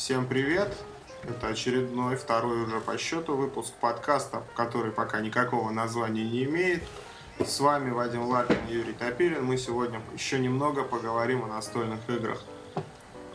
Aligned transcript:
Всем 0.00 0.26
привет! 0.26 0.74
Это 1.24 1.48
очередной, 1.48 2.16
второй 2.16 2.62
уже 2.62 2.80
по 2.80 2.96
счету 2.96 3.36
выпуск 3.36 3.74
подкаста, 3.82 4.42
который 4.56 4.92
пока 4.92 5.20
никакого 5.20 5.68
названия 5.68 6.24
не 6.24 6.44
имеет. 6.44 6.82
С 7.38 7.60
вами 7.60 7.90
Вадим 7.90 8.22
Лапин 8.22 8.56
и 8.70 8.72
Юрий 8.72 8.94
Топилин. 8.94 9.44
Мы 9.44 9.58
сегодня 9.58 10.00
еще 10.14 10.38
немного 10.38 10.84
поговорим 10.84 11.44
о 11.44 11.48
настольных 11.48 12.00
играх. 12.08 12.42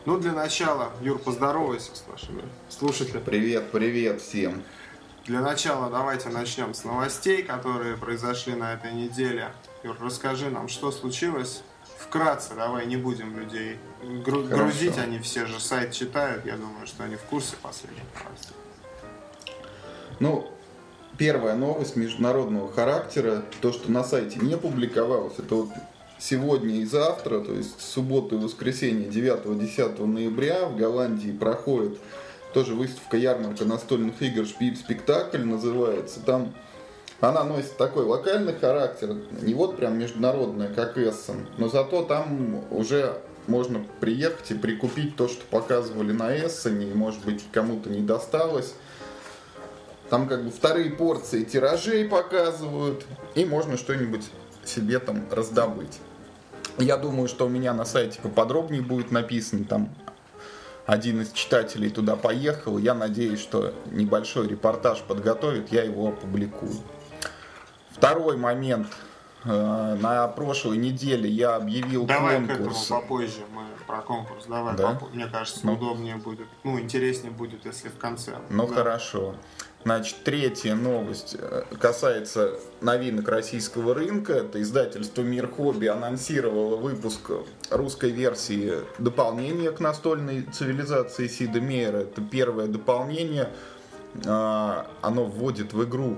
Ну, 0.06 0.18
для 0.18 0.32
начала, 0.32 0.90
Юр, 1.02 1.20
поздоровайся 1.20 1.94
с 1.94 2.04
нашими 2.08 2.42
слушателями. 2.68 3.22
Привет, 3.22 3.70
привет 3.70 4.20
всем. 4.20 4.64
Для 5.24 5.42
начала 5.42 5.88
давайте 5.88 6.30
начнем 6.30 6.74
с 6.74 6.82
новостей, 6.82 7.44
которые 7.44 7.96
произошли 7.96 8.56
на 8.56 8.72
этой 8.72 8.92
неделе. 8.92 9.52
Юр, 9.84 9.96
расскажи 10.00 10.50
нам, 10.50 10.66
что 10.66 10.90
случилось 10.90 11.62
вкратце, 11.98 12.54
давай 12.54 12.86
не 12.86 12.96
будем 12.96 13.38
людей 13.38 13.76
гру- 14.24 14.42
грузить, 14.42 14.98
они 14.98 15.18
все 15.18 15.46
же 15.46 15.60
сайт 15.60 15.92
читают, 15.92 16.46
я 16.46 16.56
думаю, 16.56 16.86
что 16.86 17.04
они 17.04 17.16
в 17.16 17.22
курсе 17.22 17.56
последних 17.62 18.02
новостей. 18.24 18.56
Ну, 20.20 20.50
первая 21.18 21.56
новость 21.56 21.96
международного 21.96 22.72
характера, 22.72 23.42
то, 23.60 23.72
что 23.72 23.90
на 23.90 24.04
сайте 24.04 24.38
не 24.38 24.56
публиковалось, 24.56 25.34
это 25.38 25.54
вот 25.54 25.68
сегодня 26.18 26.76
и 26.76 26.84
завтра, 26.84 27.40
то 27.40 27.52
есть 27.52 27.80
субботу 27.80 28.36
и 28.36 28.38
воскресенье 28.38 29.08
9-10 29.08 30.04
ноября 30.06 30.66
в 30.66 30.76
Голландии 30.76 31.32
проходит 31.32 31.98
тоже 32.54 32.74
выставка 32.74 33.18
ярмарка 33.18 33.66
настольных 33.66 34.22
игр 34.22 34.46
«Шпиль 34.46 34.76
спектакль» 34.76 35.42
называется. 35.42 36.20
Там 36.20 36.54
она 37.20 37.44
носит 37.44 37.76
такой 37.76 38.04
локальный 38.04 38.54
характер, 38.54 39.16
не 39.42 39.54
вот 39.54 39.76
прям 39.76 39.98
международная, 39.98 40.72
как 40.72 40.98
Эссен, 40.98 41.46
но 41.56 41.68
зато 41.68 42.02
там 42.04 42.64
уже 42.70 43.18
можно 43.46 43.84
приехать 44.00 44.50
и 44.50 44.54
прикупить 44.54 45.16
то, 45.16 45.28
что 45.28 45.42
показывали 45.50 46.12
на 46.12 46.36
Эссене, 46.36 46.90
и, 46.90 46.94
может 46.94 47.24
быть, 47.24 47.44
кому-то 47.52 47.88
не 47.88 48.00
досталось. 48.00 48.74
Там 50.10 50.28
как 50.28 50.44
бы 50.44 50.50
вторые 50.50 50.90
порции 50.90 51.44
тиражей 51.44 52.06
показывают, 52.06 53.04
и 53.34 53.44
можно 53.44 53.76
что-нибудь 53.76 54.30
себе 54.64 54.98
там 54.98 55.24
раздобыть. 55.30 55.98
Я 56.78 56.96
думаю, 56.96 57.28
что 57.28 57.46
у 57.46 57.48
меня 57.48 57.72
на 57.72 57.84
сайте 57.84 58.20
поподробнее 58.20 58.82
будет 58.82 59.10
написано, 59.10 59.64
там 59.64 59.88
один 60.84 61.22
из 61.22 61.32
читателей 61.32 61.90
туда 61.90 62.14
поехал, 62.14 62.78
я 62.78 62.94
надеюсь, 62.94 63.40
что 63.40 63.72
небольшой 63.86 64.46
репортаж 64.46 65.00
подготовит, 65.00 65.72
я 65.72 65.82
его 65.82 66.08
опубликую. 66.08 66.74
Второй 68.00 68.36
момент. 68.36 68.88
Э, 69.44 69.96
на 70.00 70.26
прошлой 70.28 70.76
неделе 70.76 71.30
я 71.30 71.54
объявил 71.56 72.04
Давай 72.04 72.36
конкурс. 72.36 72.58
к 72.58 72.60
этому 72.90 73.00
попозже, 73.00 73.40
мы 73.54 73.62
про 73.86 74.02
конкурс, 74.02 74.44
давай, 74.48 74.76
Да? 74.76 74.90
попо- 75.00 75.14
мне 75.14 75.26
кажется, 75.26 75.60
Ну. 75.62 75.74
удобнее 75.74 76.16
будет, 76.16 76.46
ну, 76.64 76.78
интереснее 76.80 77.30
будет, 77.32 77.64
если 77.64 77.88
в 77.88 77.96
конце. 77.96 78.32
Ну 78.50 78.66
Да. 78.66 78.74
хорошо. 78.74 79.34
Значит, 79.84 80.24
третья 80.24 80.74
новость 80.74 81.36
э, 81.38 81.62
касается 81.80 82.54
новинок 82.80 83.28
российского 83.28 83.94
рынка. 83.94 84.32
Это 84.32 84.60
издательство 84.60 85.22
Мир 85.22 85.46
Хобби 85.48 85.86
анонсировало 85.86 86.74
выпуск 86.76 87.30
русской 87.70 88.10
версии 88.10 88.74
дополнения 88.98 89.70
к 89.70 89.78
настольной 89.78 90.42
цивилизации 90.42 91.28
Сида 91.28 91.60
Мейера. 91.60 91.98
Это 91.98 92.20
первое 92.20 92.66
дополнение. 92.66 93.48
А, 94.26 94.86
Оно 95.02 95.24
вводит 95.24 95.72
в 95.72 95.84
игру 95.84 96.16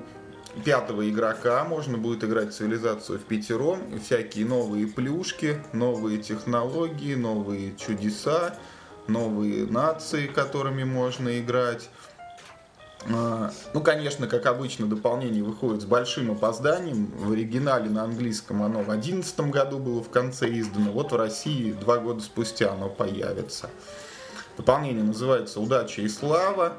пятого 0.65 1.09
игрока. 1.09 1.65
Можно 1.65 1.99
будет 1.99 2.25
играть 2.25 2.55
цивилизацию 2.55 3.19
в 3.19 3.23
пятером. 3.23 3.81
Всякие 4.05 4.47
новые 4.47 4.87
плюшки, 4.87 5.63
новые 5.73 6.19
технологии, 6.19 7.15
новые 7.15 7.75
чудеса, 7.77 8.57
новые 9.07 9.67
нации, 9.67 10.27
которыми 10.27 10.85
можно 10.85 11.39
играть. 11.41 11.91
А, 13.13 13.51
Ну, 13.75 13.81
конечно, 13.81 14.27
как 14.27 14.47
обычно, 14.47 14.87
дополнение 14.87 15.43
выходит 15.43 15.83
с 15.83 15.85
большим 15.85 16.31
опозданием. 16.31 17.07
В 17.17 17.33
оригинале 17.33 17.89
на 17.89 18.05
английском 18.05 18.63
оно 18.63 18.81
в 18.81 18.87
2011 18.87 19.51
году 19.51 19.79
было 19.79 20.03
в 20.03 20.11
конце 20.11 20.49
издано. 20.59 20.93
Вот 20.93 21.13
в 21.13 21.17
России 21.17 21.73
два 21.73 21.99
года 21.99 22.21
спустя 22.21 22.73
оно 22.73 22.89
появится. 22.89 23.71
Дополнение 24.57 25.05
называется 25.05 25.61
«Удача 25.61 26.03
и 26.03 26.09
слава». 26.09 26.73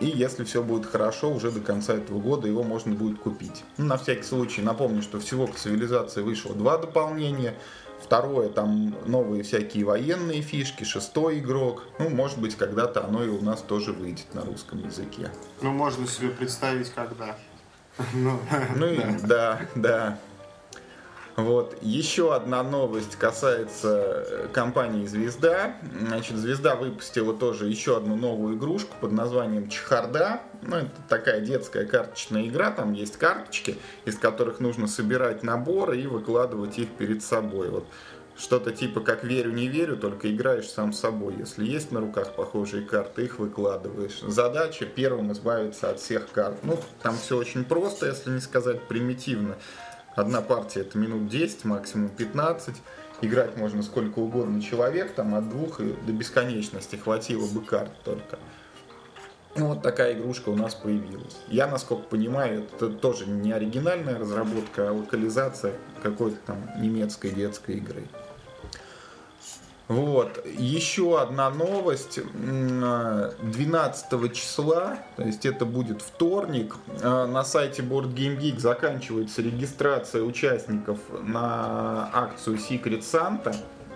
И 0.00 0.06
если 0.06 0.44
все 0.44 0.62
будет 0.62 0.86
хорошо, 0.86 1.30
уже 1.30 1.50
до 1.50 1.60
конца 1.60 1.94
этого 1.94 2.20
года 2.20 2.48
его 2.48 2.62
можно 2.62 2.94
будет 2.94 3.18
купить. 3.18 3.64
Ну, 3.76 3.84
на 3.84 3.98
всякий 3.98 4.22
случай 4.22 4.62
напомню, 4.62 5.02
что 5.02 5.20
всего 5.20 5.46
к 5.46 5.56
цивилизации 5.56 6.22
вышло 6.22 6.54
два 6.54 6.78
дополнения. 6.78 7.54
Второе, 8.02 8.48
там 8.48 8.96
новые 9.04 9.42
всякие 9.42 9.84
военные 9.84 10.40
фишки, 10.40 10.84
шестой 10.84 11.38
игрок. 11.38 11.84
Ну, 11.98 12.08
может 12.08 12.38
быть, 12.40 12.56
когда-то 12.56 13.04
оно 13.04 13.22
и 13.22 13.28
у 13.28 13.42
нас 13.42 13.60
тоже 13.60 13.92
выйдет 13.92 14.34
на 14.34 14.42
русском 14.42 14.82
языке. 14.82 15.30
Ну, 15.60 15.70
можно 15.70 16.06
себе 16.06 16.30
представить, 16.30 16.90
когда. 16.90 17.36
Ну, 18.14 18.40
Ну 18.76 18.96
да, 19.22 19.60
да. 19.74 20.18
Вот. 21.40 21.76
Еще 21.80 22.34
одна 22.34 22.62
новость 22.62 23.16
касается 23.16 24.24
э, 24.28 24.48
компании 24.52 25.06
«Звезда». 25.06 25.76
Значит, 26.00 26.36
«Звезда» 26.36 26.76
выпустила 26.76 27.34
тоже 27.34 27.68
еще 27.68 27.96
одну 27.96 28.16
новую 28.16 28.56
игрушку 28.56 28.94
под 29.00 29.12
названием 29.12 29.68
«Чехарда». 29.68 30.40
Ну, 30.62 30.76
это 30.76 30.90
такая 31.08 31.40
детская 31.40 31.86
карточная 31.86 32.46
игра, 32.46 32.70
там 32.70 32.92
есть 32.92 33.16
карточки, 33.16 33.76
из 34.04 34.18
которых 34.18 34.60
нужно 34.60 34.86
собирать 34.86 35.42
наборы 35.42 36.00
и 36.00 36.06
выкладывать 36.06 36.78
их 36.78 36.90
перед 36.90 37.22
собой. 37.22 37.70
Вот 37.70 37.86
что-то 38.36 38.72
типа 38.72 39.00
как 39.00 39.24
«Верю, 39.24 39.52
не 39.52 39.68
верю», 39.68 39.96
только 39.96 40.34
играешь 40.34 40.68
сам 40.68 40.92
с 40.92 41.00
собой. 41.00 41.34
Если 41.38 41.64
есть 41.64 41.92
на 41.92 42.00
руках 42.00 42.34
похожие 42.34 42.84
карты, 42.84 43.24
их 43.24 43.38
выкладываешь. 43.38 44.20
Задача 44.20 44.86
первым 44.86 45.32
избавиться 45.32 45.90
от 45.90 46.00
всех 46.00 46.30
карт. 46.30 46.56
Ну, 46.62 46.78
там 47.02 47.16
все 47.16 47.36
очень 47.36 47.64
просто, 47.64 48.06
если 48.06 48.30
не 48.30 48.40
сказать 48.40 48.82
примитивно. 48.88 49.56
Одна 50.20 50.42
партия 50.42 50.80
это 50.80 50.98
минут 50.98 51.28
10, 51.28 51.64
максимум 51.64 52.10
15. 52.10 52.74
Играть 53.22 53.56
можно 53.56 53.82
сколько 53.82 54.18
угодно 54.18 54.60
человек, 54.60 55.14
там 55.14 55.34
от 55.34 55.48
двух 55.48 55.80
и 55.80 55.94
до 56.06 56.12
бесконечности 56.12 56.96
хватило 56.96 57.46
бы 57.46 57.62
карт 57.62 57.90
только. 58.04 58.38
Ну, 59.56 59.68
вот 59.68 59.82
такая 59.82 60.12
игрушка 60.12 60.50
у 60.50 60.56
нас 60.56 60.74
появилась. 60.74 61.38
Я, 61.48 61.68
насколько 61.68 62.02
понимаю, 62.02 62.64
это 62.64 62.90
тоже 62.90 63.26
не 63.26 63.50
оригинальная 63.50 64.18
разработка, 64.18 64.90
а 64.90 64.92
локализация 64.92 65.72
какой-то 66.02 66.36
там 66.46 66.70
немецкой 66.78 67.30
детской 67.30 67.76
игры. 67.76 68.04
Вот. 69.90 70.46
Еще 70.46 71.20
одна 71.20 71.50
новость. 71.50 72.18
М, 72.18 72.80
12 73.42 74.28
числа, 74.28 74.98
то 75.16 75.24
есть 75.24 75.44
это 75.44 75.64
будет 75.64 76.00
вторник, 76.00 76.76
э, 77.02 77.26
на 77.26 77.42
сайте 77.42 77.82
Board 77.82 78.14
Game 78.14 78.38
Geek 78.38 78.60
заканчивается 78.60 79.42
регистрация 79.42 80.22
участников 80.22 81.00
на 81.24 82.08
акцию 82.12 82.58
Secret 82.58 83.00
Santa. 83.00 83.52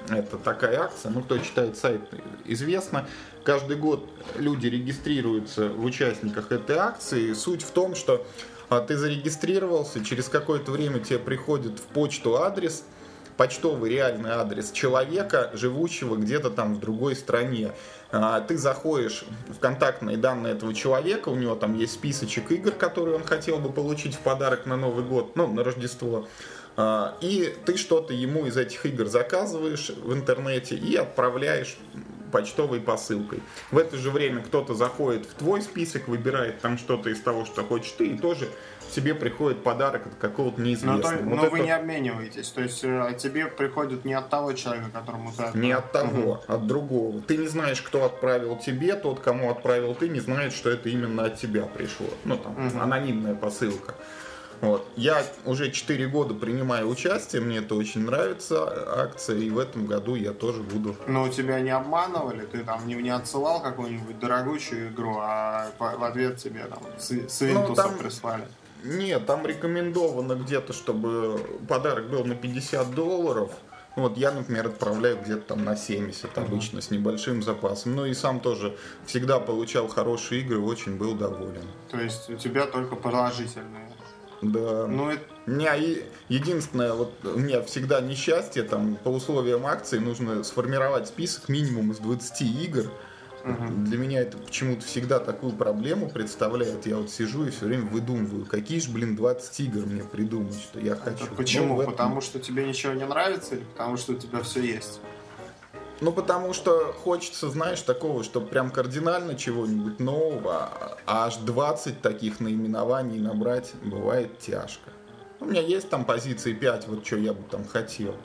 Это 0.08 0.36
такая 0.36 0.80
акция, 0.80 1.12
ну 1.12 1.22
кто 1.22 1.38
читает 1.38 1.78
сайт, 1.78 2.00
известно. 2.44 3.06
Каждый 3.44 3.76
год 3.76 4.04
люди 4.34 4.66
регистрируются 4.66 5.68
в 5.68 5.84
участниках 5.84 6.50
этой 6.50 6.76
акции. 6.76 7.32
Суть 7.34 7.62
в 7.62 7.70
том, 7.70 7.94
что 7.94 8.26
а, 8.68 8.80
ты 8.80 8.96
зарегистрировался, 8.96 10.04
через 10.04 10.28
какое-то 10.28 10.72
время 10.72 10.98
тебе 10.98 11.20
приходит 11.20 11.78
в 11.78 11.82
почту 11.82 12.42
адрес, 12.42 12.84
почтовый 13.36 13.90
реальный 13.90 14.30
адрес 14.30 14.70
человека, 14.70 15.50
живущего 15.54 16.16
где-то 16.16 16.50
там 16.50 16.74
в 16.74 16.80
другой 16.80 17.16
стране. 17.16 17.72
А, 18.12 18.40
Ты 18.40 18.56
заходишь 18.56 19.24
в 19.48 19.58
контактные 19.58 20.16
данные 20.16 20.54
этого 20.54 20.74
человека, 20.74 21.28
у 21.30 21.34
него 21.34 21.54
там 21.54 21.76
есть 21.76 21.94
списочек 21.94 22.50
игр, 22.52 22.70
которые 22.72 23.16
он 23.16 23.24
хотел 23.24 23.58
бы 23.58 23.72
получить 23.72 24.14
в 24.14 24.20
подарок 24.20 24.66
на 24.66 24.76
Новый 24.76 25.04
год, 25.04 25.36
ну, 25.36 25.46
на 25.48 25.64
Рождество. 25.64 26.28
А, 26.76 27.16
И 27.20 27.54
ты 27.64 27.76
что-то 27.76 28.14
ему 28.14 28.46
из 28.46 28.56
этих 28.56 28.86
игр 28.86 29.06
заказываешь 29.06 29.90
в 29.90 30.12
интернете 30.12 30.76
и 30.76 30.94
отправляешь 30.96 31.76
почтовой 32.34 32.80
посылкой. 32.80 33.40
В 33.70 33.78
это 33.78 33.96
же 33.96 34.10
время 34.10 34.42
кто-то 34.42 34.74
заходит 34.74 35.24
в 35.24 35.34
твой 35.34 35.62
список, 35.62 36.08
выбирает 36.08 36.60
там 36.60 36.78
что-то 36.78 37.10
из 37.10 37.20
того, 37.20 37.44
что 37.44 37.62
хочешь 37.62 37.92
ты, 37.92 38.08
и 38.08 38.18
тоже 38.18 38.48
тебе 38.94 39.14
приходит 39.14 39.62
подарок 39.64 40.06
от 40.06 40.14
какого-то 40.14 40.60
Но, 40.60 40.66
неизвестного. 40.66 41.02
то- 41.02 41.24
Вот 41.24 41.36
но 41.36 41.42
вы 41.50 41.58
это- 41.58 41.66
не 41.66 41.70
обмениваетесь, 41.72 42.48
то 42.50 42.62
есть 42.62 42.84
э, 42.84 43.16
тебе 43.18 43.46
приходит 43.46 44.04
не 44.04 44.14
от 44.14 44.28
того 44.30 44.52
человека, 44.52 44.90
которому 44.92 45.32
ты 45.32 45.42
отправил. 45.42 45.60
Не 45.66 45.72
от 45.72 45.92
того, 45.92 46.42
от 46.46 46.66
другого. 46.66 47.20
Ты 47.22 47.36
не 47.36 47.48
знаешь, 47.48 47.82
кто 47.82 48.04
отправил 48.04 48.56
тебе, 48.56 48.94
тот, 48.94 49.20
кому 49.20 49.50
отправил 49.50 49.94
ты, 49.94 50.08
не 50.08 50.20
знает, 50.20 50.52
что 50.52 50.70
это 50.70 50.88
именно 50.88 51.24
от 51.24 51.36
тебя 51.36 51.64
пришло. 51.64 52.06
Ну, 52.24 52.36
там, 52.36 52.52
Мгм. 52.52 52.80
анонимная 52.80 53.34
посылка. 53.34 53.94
Вот. 54.60 54.86
Я 54.96 55.22
уже 55.44 55.70
4 55.70 56.06
года 56.06 56.32
принимаю 56.32 56.88
участие, 56.88 57.42
мне 57.42 57.58
это 57.58 57.74
очень 57.74 58.02
нравится, 58.06 59.00
акция, 59.02 59.36
и 59.36 59.50
в 59.50 59.58
этом 59.58 59.84
году 59.84 60.14
я 60.14 60.32
тоже 60.32 60.62
буду 60.62 60.96
Но 61.06 61.28
тебя 61.28 61.60
не 61.60 61.70
обманывали, 61.70 62.46
ты 62.46 62.60
там 62.64 62.86
не, 62.86 62.94
не 62.94 63.10
отсылал 63.10 63.60
какую-нибудь 63.60 64.18
дорогущую 64.20 64.88
игру, 64.90 65.18
а 65.20 65.66
в 65.78 66.04
ответ 66.04 66.38
тебе 66.38 66.64
там 66.66 66.80
с, 66.98 67.08
свинтуса 67.28 67.68
Ну, 67.68 67.74
там- 67.74 67.98
прислали. 67.98 68.44
Нет, 68.84 69.26
там 69.26 69.46
рекомендовано 69.46 70.34
где-то, 70.34 70.72
чтобы 70.72 71.40
подарок 71.68 72.10
был 72.10 72.24
на 72.24 72.34
50 72.34 72.94
долларов. 72.94 73.50
Вот 73.96 74.16
я, 74.16 74.32
например, 74.32 74.66
отправляю 74.66 75.18
где-то 75.22 75.42
там 75.42 75.64
на 75.64 75.76
70 75.76 76.36
обычно, 76.36 76.80
с 76.80 76.90
небольшим 76.90 77.42
запасом. 77.42 77.94
Ну 77.94 78.06
и 78.06 78.14
сам 78.14 78.40
тоже 78.40 78.76
всегда 79.06 79.38
получал 79.38 79.88
хорошие 79.88 80.42
игры, 80.42 80.60
очень 80.60 80.96
был 80.96 81.14
доволен. 81.14 81.62
То 81.90 82.00
есть 82.00 82.28
у 82.28 82.36
тебя 82.36 82.66
только 82.66 82.96
положительные. 82.96 83.90
Да. 84.42 84.86
Ну, 84.86 85.10
это 85.10 85.22
У 85.46 85.50
меня 85.50 85.76
и 85.76 86.04
единственное, 86.28 86.94
вот 86.94 87.12
у 87.22 87.38
меня 87.38 87.62
всегда 87.62 88.00
несчастье, 88.00 88.62
там 88.62 88.96
по 88.96 89.10
условиям 89.10 89.66
акции 89.66 89.98
нужно 89.98 90.42
сформировать 90.42 91.08
список 91.08 91.48
минимум 91.48 91.92
из 91.92 91.98
20 91.98 92.42
игр. 92.42 92.90
Для 93.44 93.98
меня 93.98 94.20
это 94.22 94.38
почему-то 94.38 94.84
всегда 94.86 95.18
такую 95.18 95.52
проблему 95.52 96.08
представляет. 96.08 96.86
Я 96.86 96.96
вот 96.96 97.10
сижу 97.10 97.44
и 97.46 97.50
все 97.50 97.66
время 97.66 97.84
выдумываю, 97.84 98.46
какие 98.46 98.78
же, 98.80 98.90
блин, 98.90 99.16
20 99.16 99.60
игр 99.60 99.84
мне 99.86 100.02
придумать, 100.02 100.54
что 100.54 100.80
я 100.80 100.96
хочу. 100.96 101.24
это 101.26 101.34
почему? 101.34 101.74
Ну, 101.74 101.80
этом- 101.82 101.92
Потому 101.92 102.20
что 102.20 102.38
тебе 102.38 102.66
ничего 102.66 102.94
не 102.94 103.04
нравится 103.04 103.56
или 103.56 103.64
потому 103.64 103.96
что 103.98 104.12
у 104.12 104.16
тебя 104.16 104.40
все 104.42 104.60
есть? 104.62 105.00
Ну, 106.00 106.10
потому 106.12 106.52
что 106.54 106.92
хочется, 106.92 107.50
знаешь, 107.50 107.80
такого, 107.82 108.24
что 108.24 108.40
прям 108.40 108.70
кардинально 108.70 109.34
чего-нибудь 109.36 110.00
нового, 110.00 110.70
а 111.06 111.26
аж 111.26 111.36
20 111.36 112.00
таких 112.02 112.40
наименований 112.40 113.18
набрать 113.20 113.72
бывает 113.82 114.38
тяжко. 114.38 114.90
У 115.40 115.44
меня 115.44 115.60
есть 115.60 115.88
там 115.90 116.04
позиции 116.04 116.52
5, 116.54 116.88
вот 116.88 117.06
что 117.06 117.16
я 117.16 117.32
бы 117.34 117.42
там 117.50 117.64
хотел. 117.66 118.16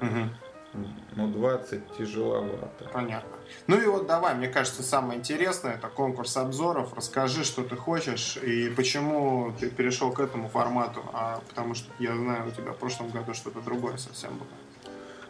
Но 1.16 1.28
20 1.28 1.98
тяжеловато. 1.98 2.86
Понятно. 2.94 3.38
Ну 3.66 3.82
и 3.82 3.86
вот 3.88 4.06
давай, 4.06 4.36
мне 4.36 4.48
кажется, 4.48 4.84
самое 4.84 5.20
интересное 5.20 5.74
это 5.74 5.88
конкурс 5.88 6.38
обзоров. 6.38 6.94
Расскажи, 6.96 7.44
что 7.44 7.64
ты 7.64 7.76
хочешь 7.76 8.38
и 8.38 8.70
почему 8.70 9.52
ты 9.60 9.70
перешел 9.70 10.12
к 10.12 10.20
этому 10.20 10.48
формату. 10.48 11.04
А 11.12 11.42
потому 11.50 11.74
что 11.74 11.92
я 11.98 12.16
знаю, 12.16 12.48
у 12.48 12.52
тебя 12.52 12.74
в 12.74 12.78
прошлом 12.78 13.10
году 13.10 13.34
что-то 13.34 13.62
другое 13.62 13.98
совсем 13.98 14.38
было. 14.38 14.48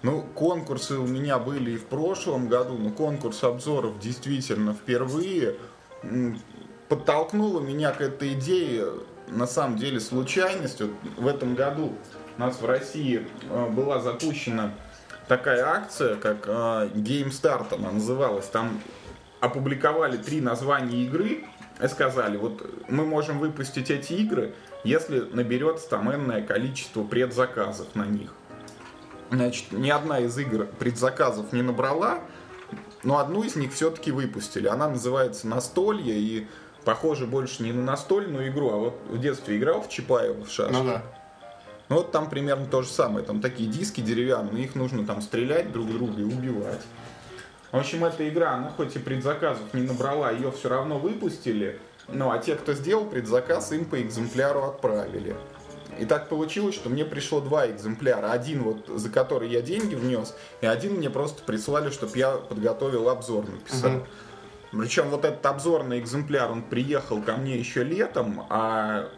Ну, 0.02 0.22
конкурсы 0.36 0.98
у 0.98 1.08
меня 1.08 1.40
были 1.40 1.72
и 1.72 1.78
в 1.78 1.86
прошлом 1.86 2.48
году, 2.48 2.78
но 2.78 2.90
конкурс 2.90 3.44
обзоров 3.44 4.00
действительно 4.00 4.74
впервые 4.74 5.56
м, 6.04 6.40
подтолкнула 6.88 7.60
меня 7.60 7.92
к 7.92 8.02
этой 8.02 8.34
идее 8.34 8.88
на 9.28 9.46
самом 9.46 9.78
деле 9.78 10.00
случайность. 10.00 10.82
Вот 10.82 10.92
в 11.18 11.28
этом 11.28 11.56
году 11.56 11.94
у 12.38 12.40
нас 12.40 12.62
в 12.62 12.66
России 12.66 13.28
э, 13.50 13.70
была 13.70 14.00
запущена 14.00 14.74
такая 15.30 15.66
акция, 15.66 16.16
как 16.16 16.48
э, 16.48 16.90
Game 16.96 17.30
Start 17.30 17.74
она 17.74 17.92
называлась. 17.92 18.48
Там 18.48 18.82
опубликовали 19.40 20.18
три 20.18 20.42
названия 20.42 21.04
игры 21.06 21.46
и 21.82 21.88
сказали, 21.88 22.36
вот 22.36 22.70
мы 22.90 23.06
можем 23.06 23.40
выпустить 23.40 23.90
эти 23.90 24.14
игры, 24.14 24.54
если 24.84 25.22
наберется 25.22 25.90
там 25.90 26.14
энное 26.14 26.42
количество 26.42 27.04
предзаказов 27.04 27.96
на 27.96 28.06
них. 28.06 28.34
Значит, 29.32 29.72
ни 29.72 29.90
одна 29.90 30.20
из 30.20 30.38
игр 30.38 30.66
предзаказов 30.66 31.54
не 31.54 31.62
набрала, 31.62 32.20
но 33.04 33.20
одну 33.20 33.44
из 33.44 33.56
них 33.56 33.72
все-таки 33.74 34.12
выпустили. 34.12 34.68
Она 34.68 34.90
называется 34.90 35.48
«Настолье» 35.48 36.20
и 36.20 36.48
похоже 36.84 37.28
больше 37.28 37.62
не 37.62 37.72
на 37.72 37.84
настольную 37.84 38.50
игру, 38.50 38.72
а 38.72 38.78
вот 38.78 39.02
в 39.08 39.20
детстве 39.20 39.58
играл 39.58 39.82
в 39.82 39.90
Чапаева 39.90 40.44
в 40.44 40.50
шашки. 40.50 40.74
Ну 40.74 40.84
да. 40.86 41.04
Ну 41.90 41.98
вот 41.98 42.12
там 42.12 42.30
примерно 42.30 42.68
то 42.68 42.84
же 42.84 42.90
самое. 42.90 43.26
Там 43.26 43.42
такие 43.42 43.70
диски 43.70 44.02
деревянные, 44.02 44.66
их 44.66 44.76
нужно 44.76 45.06
там 45.06 45.22
стрелять 45.22 45.72
друг 45.72 45.92
друга 45.92 46.22
и 46.22 46.24
убивать. 46.24 46.82
В 47.72 47.78
общем, 47.78 48.06
эта 48.06 48.28
игра, 48.30 48.54
она 48.54 48.70
хоть 48.70 48.96
и 48.96 49.00
предзаказов 49.00 49.74
не 49.74 49.82
набрала, 49.82 50.32
ее 50.32 50.52
все 50.52 50.70
равно 50.70 50.98
выпустили. 50.98 51.80
Ну 52.08 52.32
а 52.32 52.38
те, 52.40 52.56
кто 52.56 52.74
сделал 52.74 53.06
предзаказ, 53.06 53.72
им 53.72 53.86
по 53.86 54.02
экземпляру 54.02 54.64
отправили. 54.64 55.36
И 56.00 56.06
так 56.06 56.30
получилось, 56.30 56.76
что 56.76 56.90
мне 56.90 57.06
пришло 57.06 57.42
два 57.42 57.70
экземпляра. 57.70 58.32
Один 58.32 58.64
вот, 58.64 58.88
за 58.88 59.10
который 59.10 59.50
я 59.50 59.62
деньги 59.62 59.96
внес, 59.96 60.36
и 60.62 60.66
один 60.66 60.94
мне 60.94 61.10
просто 61.10 61.44
прислали, 61.44 61.90
чтобы 61.90 62.18
я 62.18 62.32
подготовил 62.32 63.10
обзор 63.10 63.50
написал. 63.50 63.92
Мгм. 63.92 64.06
Причем 64.72 65.10
вот 65.10 65.26
этот 65.26 65.46
обзорный 65.46 66.00
экземпляр, 66.00 66.52
он 66.52 66.62
приехал 66.62 67.22
ко 67.22 67.36
мне 67.36 67.58
еще 67.58 67.84
летом, 67.84 68.46
а 68.50 69.10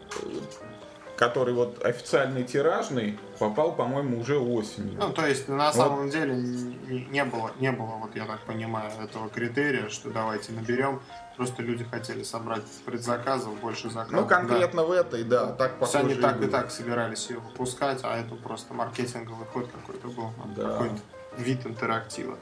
который 1.22 1.54
вот 1.54 1.84
официальный 1.84 2.42
тиражный 2.42 3.16
попал, 3.38 3.76
по-моему, 3.76 4.18
уже 4.18 4.38
осенью. 4.38 4.98
Ну, 4.98 5.12
то 5.12 5.24
есть, 5.24 5.48
на 5.48 5.72
самом 5.72 6.10
деле, 6.10 6.34
не, 6.34 7.04
не 7.10 7.24
было, 7.24 7.52
не 7.60 7.70
было, 7.70 7.94
вот 8.02 8.16
я 8.16 8.24
так 8.26 8.40
понимаю, 8.40 8.90
этого 9.00 9.28
критерия, 9.28 9.88
что 9.88 10.10
давайте 10.10 10.50
наберем. 10.52 11.00
Просто 11.36 11.62
люди 11.62 11.84
хотели 11.84 12.24
собрать 12.24 12.64
предзаказов, 12.84 13.54
больше 13.60 13.88
заказов. 13.88 14.20
Ну, 14.20 14.26
конкретно 14.26 14.82
в 14.82 14.90
этой, 14.90 15.22
да, 15.22 15.52
так 15.52 15.78
похоже. 15.78 15.98
они 15.98 16.14
так 16.16 16.36
и 16.36 16.40
было. 16.40 16.50
так 16.50 16.70
собирались 16.72 17.30
ее 17.30 17.38
выпускать, 17.38 18.00
а 18.02 18.18
это 18.18 18.34
просто 18.34 18.74
маркетинговый 18.74 19.46
ход 19.46 19.68
какой-то 19.70 20.08
был, 20.08 20.30
Да. 20.56 20.70
какой-то 20.72 20.96
вид 21.38 21.64
интерактива. 21.64 22.36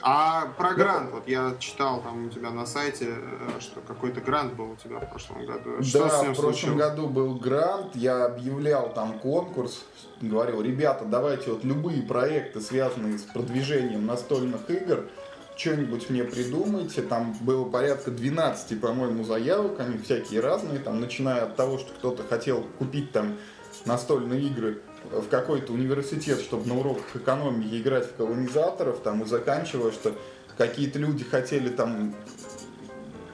А 0.00 0.46
про 0.56 0.74
грант, 0.74 1.10
вот 1.12 1.26
я 1.26 1.54
читал 1.58 2.00
там 2.02 2.26
у 2.26 2.28
тебя 2.30 2.50
на 2.50 2.66
сайте, 2.66 3.08
э, 3.08 3.60
что 3.60 3.80
какой-то 3.80 4.20
грант 4.20 4.54
был 4.54 4.72
у 4.72 4.76
тебя 4.76 5.00
в 5.00 5.10
прошлом 5.10 5.44
году. 5.44 5.82
Что 5.82 6.04
да, 6.04 6.08
с 6.10 6.22
ним 6.22 6.32
в 6.32 6.36
прошлом 6.36 6.54
случилось? 6.54 6.78
году 6.78 7.08
был 7.08 7.34
грант, 7.34 7.96
я 7.96 8.26
объявлял 8.26 8.92
там 8.92 9.18
конкурс, 9.18 9.84
говорил, 10.20 10.62
ребята, 10.62 11.04
давайте 11.04 11.50
вот 11.50 11.64
любые 11.64 12.02
проекты, 12.02 12.60
связанные 12.60 13.18
с 13.18 13.22
продвижением 13.22 14.06
настольных 14.06 14.70
игр, 14.70 15.08
что-нибудь 15.56 16.08
мне 16.08 16.24
придумайте. 16.24 17.02
Там 17.02 17.36
было 17.40 17.68
порядка 17.68 18.10
12, 18.10 18.80
по-моему, 18.80 19.24
заявок, 19.24 19.80
они 19.80 19.98
всякие 19.98 20.40
разные, 20.40 20.78
там, 20.78 21.00
начиная 21.00 21.42
от 21.42 21.56
того, 21.56 21.78
что 21.78 21.92
кто-то 21.92 22.22
хотел 22.22 22.62
купить 22.78 23.12
там 23.12 23.36
настольные 23.84 24.42
игры 24.42 24.82
в 25.04 25.28
какой-то 25.28 25.72
университет, 25.72 26.40
чтобы 26.40 26.66
на 26.68 26.78
уроках 26.78 27.14
экономики 27.14 27.80
играть 27.80 28.06
в 28.06 28.14
колонизаторов, 28.14 29.00
там, 29.00 29.22
и 29.22 29.26
заканчивая, 29.26 29.92
что 29.92 30.12
какие-то 30.56 30.98
люди 30.98 31.24
хотели 31.24 31.68
там 31.68 32.14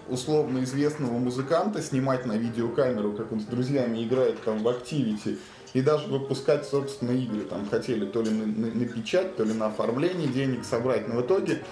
условно 0.08 0.62
известного 0.64 1.12
музыканта 1.18 1.80
снимать 1.82 2.26
на 2.26 2.34
видеокамеру, 2.36 3.12
как 3.12 3.32
он 3.32 3.40
с 3.40 3.44
друзьями 3.44 4.04
играет 4.04 4.42
там 4.44 4.58
в 4.62 4.68
Activity, 4.68 5.38
и 5.72 5.80
даже 5.80 6.06
выпускать 6.08 6.66
собственные 6.66 7.24
игры. 7.24 7.40
Там 7.40 7.68
хотели 7.68 8.04
то 8.06 8.22
ли 8.22 8.30
на, 8.30 8.46
на- 8.46 8.72
на 8.74 8.84
печать, 8.86 9.36
то 9.36 9.42
ли 9.44 9.52
на 9.54 9.66
оформление 9.66 10.28
денег 10.28 10.64
собрать. 10.64 11.08
Но 11.08 11.16
в 11.16 11.26
итоге 11.26 11.62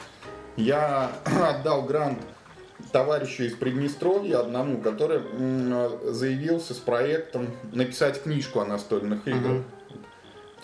я 0.57 1.13
отдал 1.25 1.83
грант 1.85 2.19
товарищу 2.91 3.45
из 3.45 3.53
Приднестровья 3.55 4.41
одному, 4.41 4.79
который 4.81 5.19
м, 5.39 5.91
заявился 6.13 6.75
с 6.75 6.79
проектом 6.79 7.47
написать 7.73 8.23
книжку 8.23 8.59
о 8.61 8.65
настольных 8.65 9.29
играх. 9.29 9.43
Мгм. 9.53 9.65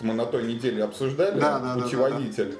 Мы 0.01 0.13
на 0.13 0.25
той 0.25 0.43
неделе 0.43 0.83
обсуждали 0.83 1.39
Да, 1.39 1.59
да, 1.59 1.75
да, 1.75 1.81
путеводитель. 1.81 2.57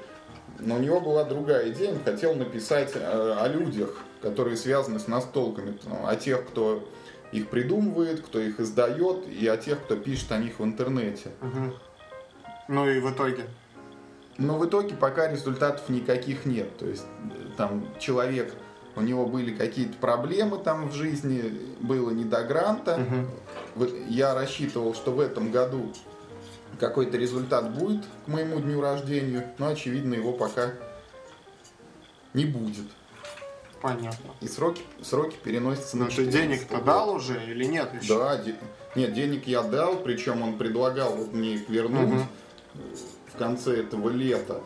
Но 0.58 0.76
у 0.76 0.78
него 0.78 1.00
была 1.00 1.24
другая 1.24 1.70
идея, 1.70 1.92
он 1.92 2.04
хотел 2.04 2.34
написать 2.34 2.92
э, 2.94 3.36
о 3.38 3.48
людях, 3.48 3.96
которые 4.20 4.56
связаны 4.56 4.98
с 4.98 5.08
настолками, 5.08 5.78
о 6.06 6.16
тех, 6.16 6.46
кто 6.46 6.86
их 7.32 7.48
придумывает, 7.48 8.20
кто 8.20 8.40
их 8.40 8.60
издает, 8.60 9.26
и 9.28 9.46
о 9.46 9.56
тех, 9.56 9.82
кто 9.82 9.96
пишет 9.96 10.32
о 10.32 10.38
них 10.38 10.58
в 10.58 10.64
интернете. 10.64 11.30
Мгм. 11.40 11.74
Ну 12.68 12.88
и 12.88 13.00
в 13.00 13.10
итоге. 13.10 13.46
Но 14.36 14.58
в 14.58 14.66
итоге 14.66 14.94
пока 14.94 15.30
результатов 15.30 15.88
никаких 15.88 16.44
нет. 16.44 16.76
То 16.76 16.86
есть 16.86 17.06
э, 17.30 17.56
там 17.56 17.86
человек, 17.98 18.52
у 18.96 19.00
него 19.00 19.26
были 19.26 19.54
какие-то 19.54 19.96
проблемы 19.98 20.58
там 20.58 20.88
в 20.88 20.94
жизни, 20.94 21.58
было 21.80 22.10
не 22.10 22.24
до 22.24 22.42
гранта. 22.42 23.00
Вот 23.76 23.94
Я 24.08 24.34
рассчитывал, 24.34 24.94
что 24.94 25.12
в 25.12 25.20
этом 25.20 25.50
году 25.52 25.92
какой-то 26.80 27.16
результат 27.18 27.70
будет 27.72 28.04
к 28.24 28.28
моему 28.28 28.58
дню 28.58 28.80
рождения, 28.80 29.54
но 29.58 29.68
очевидно 29.68 30.14
его 30.14 30.32
пока 30.32 30.72
не 32.34 32.46
будет. 32.46 32.86
Понятно. 33.82 34.30
И 34.40 34.48
сроки, 34.48 34.82
сроки 35.02 35.36
переносятся 35.42 35.96
Но 35.96 36.04
на 36.04 36.10
ты 36.10 36.16
14 36.16 36.40
денег-то 36.42 36.76
год. 36.76 36.84
дал 36.84 37.10
уже 37.14 37.42
или 37.44 37.64
нет 37.64 37.90
еще? 38.00 38.18
Да, 38.18 38.36
де- 38.36 38.56
нет, 38.94 39.14
денег 39.14 39.46
я 39.46 39.62
дал, 39.62 39.96
причем 39.96 40.42
он 40.42 40.58
предлагал 40.58 41.14
вот 41.16 41.32
мне 41.32 41.54
их 41.54 41.68
вернуть 41.68 42.08
Мгм. 42.08 42.26
в 43.32 43.38
конце 43.38 43.80
этого 43.80 44.10
лета, 44.10 44.60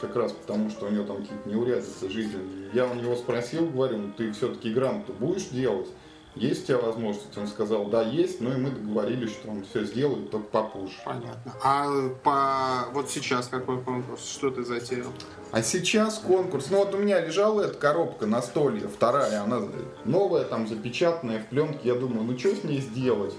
как 0.00 0.16
раз 0.16 0.32
потому, 0.32 0.68
что 0.70 0.86
у 0.86 0.90
него 0.90 1.04
там 1.04 1.22
какие-то 1.22 1.48
неурядицы 1.48 2.10
жизненные. 2.10 2.70
Я 2.74 2.86
у 2.86 2.94
него 2.94 3.16
спросил, 3.16 3.66
говорю, 3.68 3.98
ну 3.98 4.12
ты 4.12 4.32
все-таки 4.32 4.70
грант-то 4.72 5.12
будешь 5.14 5.46
делать? 5.46 5.88
Есть 6.34 6.64
у 6.64 6.66
тебя 6.68 6.78
возможность? 6.78 7.36
Он 7.36 7.46
сказал, 7.46 7.86
да, 7.86 8.02
есть, 8.02 8.40
ну 8.40 8.52
и 8.52 8.56
мы 8.56 8.70
договорились, 8.70 9.32
что 9.32 9.50
он 9.50 9.64
все 9.64 9.84
сделает, 9.84 10.30
только 10.30 10.46
попозже. 10.46 10.94
Понятно. 11.04 11.52
А 11.62 12.08
по 12.22 12.90
вот 12.92 13.10
сейчас 13.10 13.48
какой 13.48 13.82
конкурс? 13.82 14.26
Что 14.26 14.50
ты 14.50 14.64
затеял? 14.64 15.12
А 15.50 15.62
сейчас 15.62 16.18
конкурс. 16.18 16.68
Ну 16.70 16.78
вот 16.78 16.94
у 16.94 16.98
меня 16.98 17.20
лежала 17.20 17.62
эта 17.62 17.74
коробка 17.74 18.26
на 18.26 18.40
столе, 18.40 18.88
вторая, 18.88 19.42
она 19.42 19.60
новая, 20.06 20.44
там 20.44 20.66
запечатанная 20.66 21.40
в 21.40 21.48
пленке. 21.48 21.80
Я 21.88 21.94
думаю, 21.94 22.24
ну 22.24 22.38
что 22.38 22.56
с 22.56 22.64
ней 22.64 22.80
сделать? 22.80 23.34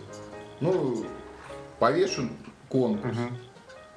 Ну, 0.60 1.04
повешу 1.80 2.30
конкурс. 2.70 3.18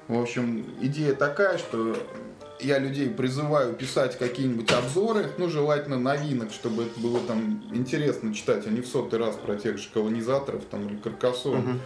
В 0.07 0.19
общем, 0.19 0.65
идея 0.81 1.13
такая, 1.13 1.57
что 1.59 1.95
я 2.59 2.79
людей 2.79 3.09
призываю 3.09 3.73
писать 3.73 4.17
какие-нибудь 4.17 4.71
обзоры, 4.71 5.29
ну, 5.37 5.49
желательно 5.49 5.97
новинок, 5.99 6.51
чтобы 6.51 6.83
это 6.83 6.99
было 6.99 7.19
там 7.19 7.63
интересно 7.73 8.33
читать, 8.33 8.65
а 8.65 8.69
не 8.69 8.81
в 8.81 8.87
сотый 8.87 9.19
раз 9.19 9.35
про 9.35 9.55
тех 9.55 9.77
же 9.77 9.89
колонизаторов 9.93 10.65
там 10.65 10.87
или 10.87 10.97
Каркасона. 10.97 11.57
Мгм. 11.57 11.81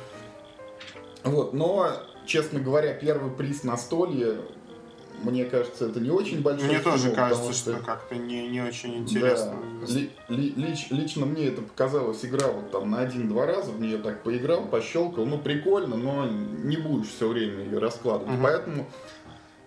Вот, 1.24 1.54
но, 1.54 1.92
честно 2.26 2.60
говоря, 2.60 2.94
первый 2.94 3.32
приз 3.32 3.64
настолье 3.64 4.38
мне 5.24 5.46
кажется, 5.46 5.86
это 5.88 6.00
не 6.00 6.10
очень 6.10 6.42
большой 6.42 6.68
Мне 6.68 6.80
стимул, 6.80 6.98
тоже 6.98 7.12
кажется, 7.12 7.42
потому 7.44 7.54
что 7.54 7.74
как-то 7.86 8.16
не, 8.16 8.48
не 8.48 8.62
очень 8.62 8.96
интересно. 8.98 9.56
Да. 9.80 9.94
Ли- 9.94 10.10
ли- 10.30 10.54
лич- 10.56 10.88
лично 10.90 11.26
мне 11.28 11.48
это 11.48 11.62
показалась 11.62 12.26
игра 12.26 12.48
вот 12.48 12.72
там 12.72 12.90
на 12.90 13.02
один-два 13.02 13.46
раза, 13.46 13.72
в 13.72 13.80
нее 13.80 14.00
так 14.00 14.24
поиграл, 14.24 14.66
пощелкал, 14.66 15.26
ну 15.26 15.38
прикольно, 15.38 15.96
но 15.96 16.28
не 16.28 16.78
будешь 16.78 17.10
все 17.10 17.28
время 17.28 17.66
ее 17.66 17.78
раскладывать. 17.78 18.34
Мгм. 18.34 18.44
Поэтому 18.44 18.88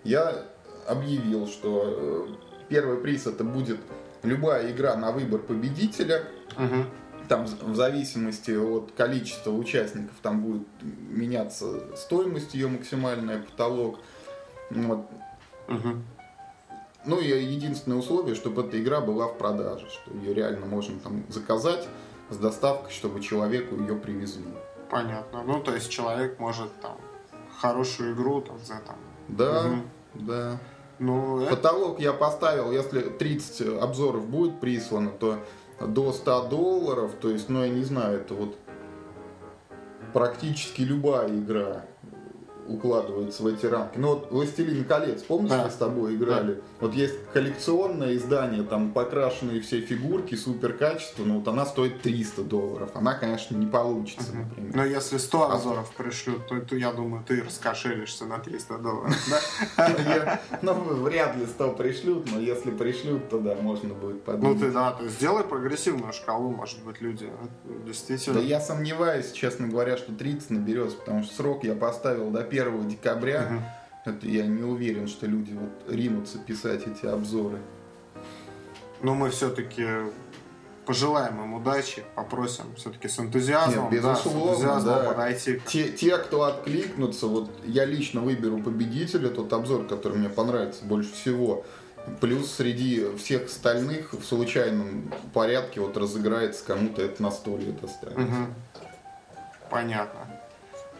я 0.03 0.45
объявил, 0.87 1.47
что 1.47 1.83
э, 1.87 2.27
первый 2.69 2.99
приз 2.99 3.27
это 3.27 3.45
будет 3.45 3.79
любая 4.23 4.71
игра 4.71 4.97
на 4.97 5.13
выбор 5.13 5.41
победителя. 5.41 6.25
Мгм. 6.57 6.87
Там 7.29 7.47
в 7.47 7.75
зависимости 7.75 8.51
от 8.51 8.93
количества 8.93 9.51
участников 9.51 10.15
там 10.23 10.43
будет 10.43 10.67
меняться 10.83 11.97
стоимость 11.97 12.55
ее 12.55 12.69
максимальная, 12.69 13.41
потолок. 13.41 13.99
Вот. 14.71 15.07
Мгм. 15.69 16.05
Ну 17.07 17.21
и 17.21 17.29
единственное 17.29 17.99
условие, 17.99 18.35
чтобы 18.35 18.63
эта 18.63 18.81
игра 18.81 19.01
была 19.01 19.29
в 19.29 19.39
продаже, 19.39 19.87
что 19.91 20.13
ее 20.19 20.35
реально 20.35 20.67
можно 20.67 20.99
там 21.01 21.25
заказать 21.29 21.87
с 22.31 22.37
доставкой, 22.37 22.93
чтобы 22.93 23.21
человеку 23.21 23.77
ее 23.77 23.95
привезли. 23.95 24.45
Понятно. 24.91 25.43
Ну, 25.43 25.61
то 25.61 25.75
есть 25.75 25.91
человек 25.91 26.39
может 26.39 26.71
там 26.81 26.97
хорошую 27.59 28.15
игру 28.15 28.41
там 28.41 28.59
за 28.59 28.75
там. 28.87 28.97
Да, 29.29 29.63
Мгм. 29.65 29.91
да. 30.15 30.59
Ну, 30.99 31.41
это- 31.43 31.57
Потолок 31.57 32.01
я 32.01 32.13
поставил, 32.13 32.71
если 32.73 33.01
30 33.01 33.79
обзоров 33.81 34.27
будет 34.27 34.61
прислано, 34.61 35.11
то 35.11 35.39
до 35.81 36.13
100 36.13 36.49
долларов, 36.49 37.13
то 37.21 37.31
есть, 37.31 37.49
ну 37.49 37.63
я 37.63 37.69
не 37.69 37.83
знаю, 37.83 38.21
это 38.21 38.35
вот 38.35 38.57
практически 40.13 40.83
любая 40.83 41.29
игра 41.29 41.85
укладывается 42.69 43.43
в 43.43 43.47
эти 43.47 43.67
рамки. 43.67 43.99
Ну 43.99 44.09
вот 44.15 44.31
«Властелин 44.31 44.85
колец», 44.85 45.23
помнишь, 45.23 45.51
Да. 45.51 45.65
мы 45.65 45.71
с 45.71 45.75
тобой 45.75 46.15
играли? 46.15 46.63
Вот 46.85 46.93
есть 46.95 47.15
коллекционное 47.33 48.15
издание, 48.15 48.63
там 48.63 48.93
покрашенные 48.93 49.63
все 49.63 49.81
фигурки, 49.81 50.35
супер 50.35 50.75
качество, 50.75 51.25
но 51.25 51.37
вот 51.39 51.49
она 51.49 51.65
стоит 51.65 52.03
300 52.03 52.43
долларов. 52.43 52.91
Она, 52.93 53.15
конечно, 53.15 53.57
не 53.57 53.65
получится, 53.67 54.33
Мгм. 54.33 54.41
например. 54.51 54.77
Но 54.77 54.85
если 54.85 55.17
100 55.17 55.51
А- 55.51 55.55
обзоров 55.55 55.91
пришлют, 55.97 56.47
то, 56.47 56.61
то 56.61 56.77
я 56.77 56.93
думаю, 56.93 57.25
ты 57.27 57.43
раскошелишься 57.43 58.27
на 58.27 58.39
300 58.39 58.77
долларов. 58.77 59.17
Я- 59.79 60.43
Ну, 60.61 60.75
вряд 60.75 61.35
ли 61.37 61.47
100 61.47 61.71
пришлют, 61.73 62.31
но 62.31 62.39
если 62.39 62.71
пришлют, 62.71 63.31
то 63.31 63.39
да, 63.39 63.55
можно 63.55 63.95
будет 63.95 64.17
Ну 64.17 64.21
подумать. 64.21 64.61
ты 64.61 64.71
да, 64.71 64.91
то 64.93 65.05
есть 65.05 65.17
сделай 65.17 65.43
прогрессивную 65.43 66.13
шкалу, 66.13 66.51
может 66.51 66.85
быть, 66.85 67.01
люди 67.01 67.25
э, 67.25 67.47
Да 67.65 67.87
действительно. 67.87 68.39
я 68.41 68.61
сомневаюсь, 68.61 69.33
честно 69.33 69.69
говоря, 69.69 69.97
что 69.97 70.13
30 70.13 70.51
наберется, 70.51 70.99
потому 70.99 71.23
что 71.23 71.35
срок 71.35 71.65
я 71.65 71.75
поставил 71.75 72.29
до 72.31 72.43
1 72.45 72.87
декабря. 72.91 73.73
Это 74.05 74.27
я 74.27 74.47
не 74.47 74.63
уверен, 74.63 75.09
что 75.09 75.27
люди 75.27 75.53
вот 75.53 75.93
ринутся 75.95 76.39
писать 76.39 76.87
эти 76.87 77.07
обзоры. 77.07 77.59
Но 79.01 79.15
мы 79.15 79.31
все-таки 79.31 79.87
пожелаем 80.85 81.43
им 81.43 81.55
удачи, 81.55 82.05
попросим 82.15 82.65
все-таки 82.77 83.09
с 83.09 83.19
энтузиазмом, 83.19 83.91
Нет, 83.91 84.03
да, 84.03 84.15
с 84.15 84.19
безусловно, 84.19 84.51
энтузиазмом 84.51 84.95
да. 84.95 85.13
подойти. 85.13 85.61
Те, 85.67 85.89
те, 85.89 86.19
кто 86.19 86.43
откликнутся, 86.45 87.27
вот 87.27 87.51
я 87.65 87.87
лично 87.87 88.21
выберу 88.21 88.59
победителя, 88.59 89.31
тот 89.31 89.53
обзор, 89.53 89.87
который 89.87 90.19
мне 90.19 90.29
понравится 90.29 90.85
больше 90.85 91.13
всего. 91.13 91.65
Плюс 92.21 92.53
среди 92.53 93.17
всех 93.17 93.47
остальных 93.47 94.13
в 94.13 94.23
случайном 94.23 95.11
порядке 95.33 95.81
вот 95.81 95.97
разыграется 95.97 96.63
кому-то 96.67 97.01
это 97.01 97.23
настолье 97.23 97.73
достанется. 97.73 98.21
Мгм. 98.21 98.55
Понятно. 99.71 100.24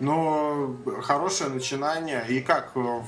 Ну, 0.01 0.77
хорошее 1.03 1.51
начинание. 1.51 2.25
И 2.29 2.41
как, 2.41 2.73
э, 2.75 3.01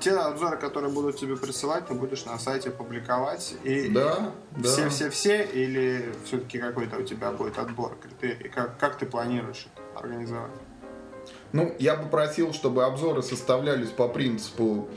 те 0.00 0.12
обзоры, 0.12 0.56
которые 0.56 0.92
будут 0.92 1.16
тебе 1.16 1.36
присылать, 1.36 1.86
ты 1.86 1.94
будешь 1.94 2.24
на 2.24 2.38
сайте 2.38 2.70
публиковать? 2.70 3.54
И, 3.62 3.88
Да, 3.88 4.32
да. 4.50 4.68
Все-все-все? 4.68 5.44
Или 5.44 6.12
все-таки 6.24 6.58
какой-то 6.58 6.98
у 6.98 7.02
тебя 7.02 7.30
будет 7.30 7.58
отбор 7.58 7.96
критерий? 8.00 8.48
Как, 8.48 8.78
как 8.78 8.98
ты 8.98 9.06
планируешь 9.06 9.68
это 9.72 10.00
организовать? 10.00 10.50
Ну, 11.52 11.74
я 11.78 11.94
бы 11.94 12.08
просил, 12.08 12.52
чтобы 12.52 12.84
обзоры 12.84 13.22
составлялись 13.22 13.90
по 13.90 14.08
принципу 14.08 14.88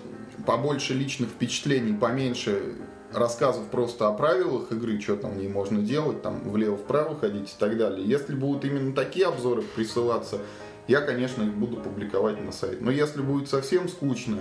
побольше 0.46 0.94
личных 0.94 1.30
впечатлений, 1.30 1.94
поменьше 1.94 2.76
рассказов 3.14 3.68
просто 3.68 4.08
о 4.08 4.14
правилах 4.14 4.72
игры, 4.72 5.00
что 5.00 5.16
там 5.16 5.32
в 5.32 5.38
ней 5.38 5.48
можно 5.48 5.82
делать, 5.82 6.22
там 6.22 6.42
влево-вправо 6.50 7.18
ходить 7.18 7.54
и 7.54 7.60
так 7.60 7.78
далее. 7.78 8.06
Если 8.08 8.36
будут 8.36 8.66
именно 8.66 8.94
такие 8.94 9.28
обзоры 9.28 9.62
присылаться, 9.62 10.40
я, 10.88 11.02
конечно, 11.02 11.44
их 11.44 11.54
буду 11.54 11.78
публиковать 11.78 12.44
на 12.44 12.52
сайте. 12.52 12.78
Но 12.82 12.92
если 12.92 13.22
будет 13.22 13.50
совсем 13.50 13.90
скучно, 13.90 14.40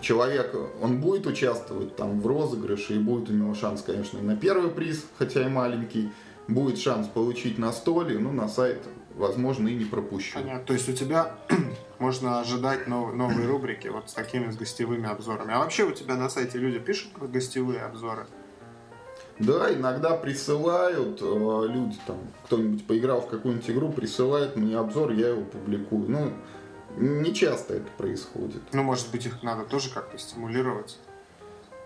человек, 0.00 0.54
он 0.80 1.00
будет 1.00 1.26
участвовать 1.26 1.96
там 1.96 2.20
в 2.20 2.26
розыгрыше, 2.26 2.94
и 2.94 2.98
будет 2.98 3.30
у 3.30 3.32
него 3.32 3.54
шанс, 3.54 3.82
конечно, 3.82 4.20
на 4.20 4.36
первый 4.36 4.70
приз, 4.70 5.04
хотя 5.18 5.44
и 5.44 5.48
маленький, 5.48 6.10
будет 6.48 6.78
шанс 6.78 7.08
получить 7.08 7.58
на 7.58 7.72
столе, 7.72 8.18
ну, 8.18 8.32
на 8.32 8.48
сайт, 8.48 8.82
возможно, 9.14 9.68
и 9.68 9.74
не 9.74 9.84
пропущу. 9.84 10.38
Понятно. 10.38 10.64
То 10.66 10.72
есть 10.72 10.88
у 10.88 10.92
тебя 10.92 11.34
можно 11.98 12.40
ожидать 12.40 12.86
нов- 12.86 13.14
новые 13.14 13.46
рубрики 13.46 13.88
вот 13.88 14.10
с 14.10 14.12
такими 14.12 14.50
с 14.50 14.56
гостевыми 14.56 15.08
обзорами. 15.08 15.54
А 15.54 15.58
вообще 15.58 15.84
у 15.84 15.92
тебя 15.92 16.16
на 16.16 16.28
сайте 16.28 16.58
люди 16.58 16.78
пишут 16.78 17.12
гостевые 17.18 17.82
обзоры? 17.82 18.26
Да, 19.38 19.72
иногда 19.72 20.16
присылают 20.16 21.20
э, 21.20 21.66
люди, 21.68 21.96
там, 22.06 22.18
кто-нибудь 22.44 22.86
поиграл 22.86 23.20
в 23.20 23.28
какую-нибудь 23.28 23.68
игру, 23.70 23.90
присылает 23.90 24.54
мне 24.54 24.76
обзор, 24.76 25.10
я 25.10 25.30
его 25.30 25.42
публикую. 25.42 26.08
Ну, 26.08 26.32
не 26.96 27.34
часто 27.34 27.74
это 27.74 27.88
происходит. 27.96 28.62
Ну, 28.72 28.84
может 28.84 29.10
быть, 29.10 29.26
их 29.26 29.42
надо 29.42 29.64
тоже 29.64 29.90
как-то 29.92 30.16
стимулировать. 30.18 30.98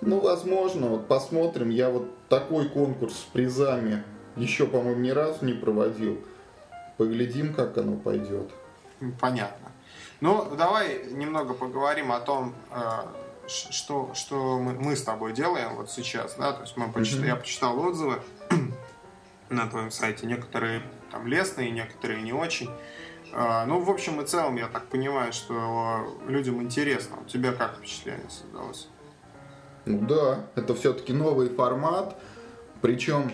Ну, 0.03 0.21
возможно, 0.21 0.89
вот 0.89 1.09
посмотрим. 1.09 1.71
Я 1.71 1.89
вот 1.89 2.09
такой 2.29 2.69
конкурс 2.69 3.15
с 3.15 3.25
призами 3.33 4.05
еще, 4.37 4.67
по-моему, 4.67 5.01
ни 5.01 5.11
разу 5.11 5.45
не 5.45 5.55
проводил. 5.55 6.19
Поглядим, 6.99 7.55
как 7.55 7.79
оно 7.79 7.97
пойдет. 7.97 8.51
Понятно. 9.21 9.69
Ну, 10.21 10.47
давай 10.57 11.07
немного 11.13 11.55
поговорим 11.55 12.13
о 12.13 12.21
том, 12.21 12.55
э, 12.71 12.79
что, 13.49 14.11
что 14.15 14.59
мы, 14.59 14.73
мы 14.75 14.95
с 14.97 15.03
тобой 15.03 15.33
делаем 15.33 15.77
вот 15.77 15.91
сейчас, 15.91 16.35
да, 16.37 16.53
то 16.53 16.63
есть 16.63 16.77
мы 16.77 16.91
почит- 16.93 17.19
Мгм. 17.19 17.27
я 17.29 17.37
почитал 17.37 17.79
отзывы 17.81 18.21
на 19.51 19.67
твоем 19.69 19.91
сайте, 19.91 20.27
некоторые 20.27 20.83
там 21.11 21.27
лестные, 21.27 21.71
некоторые 21.71 22.23
не 22.23 22.33
очень. 22.33 22.71
Э, 23.33 23.65
Ну, 23.67 23.81
в 23.81 23.91
общем 23.91 24.21
и 24.21 24.27
целом, 24.27 24.57
я 24.57 24.69
так 24.69 24.87
понимаю, 24.89 25.33
что 25.33 26.19
людям 26.27 26.63
интересно. 26.63 27.17
У 27.21 27.25
тебя 27.29 27.53
как 27.53 27.77
впечатление 27.77 28.29
создалось? 28.31 28.89
Ну 29.87 30.01
да, 30.07 30.45
это 30.55 30.75
все-таки 30.75 31.13
новый 31.13 31.49
формат. 31.49 32.17
Причем, 32.83 33.33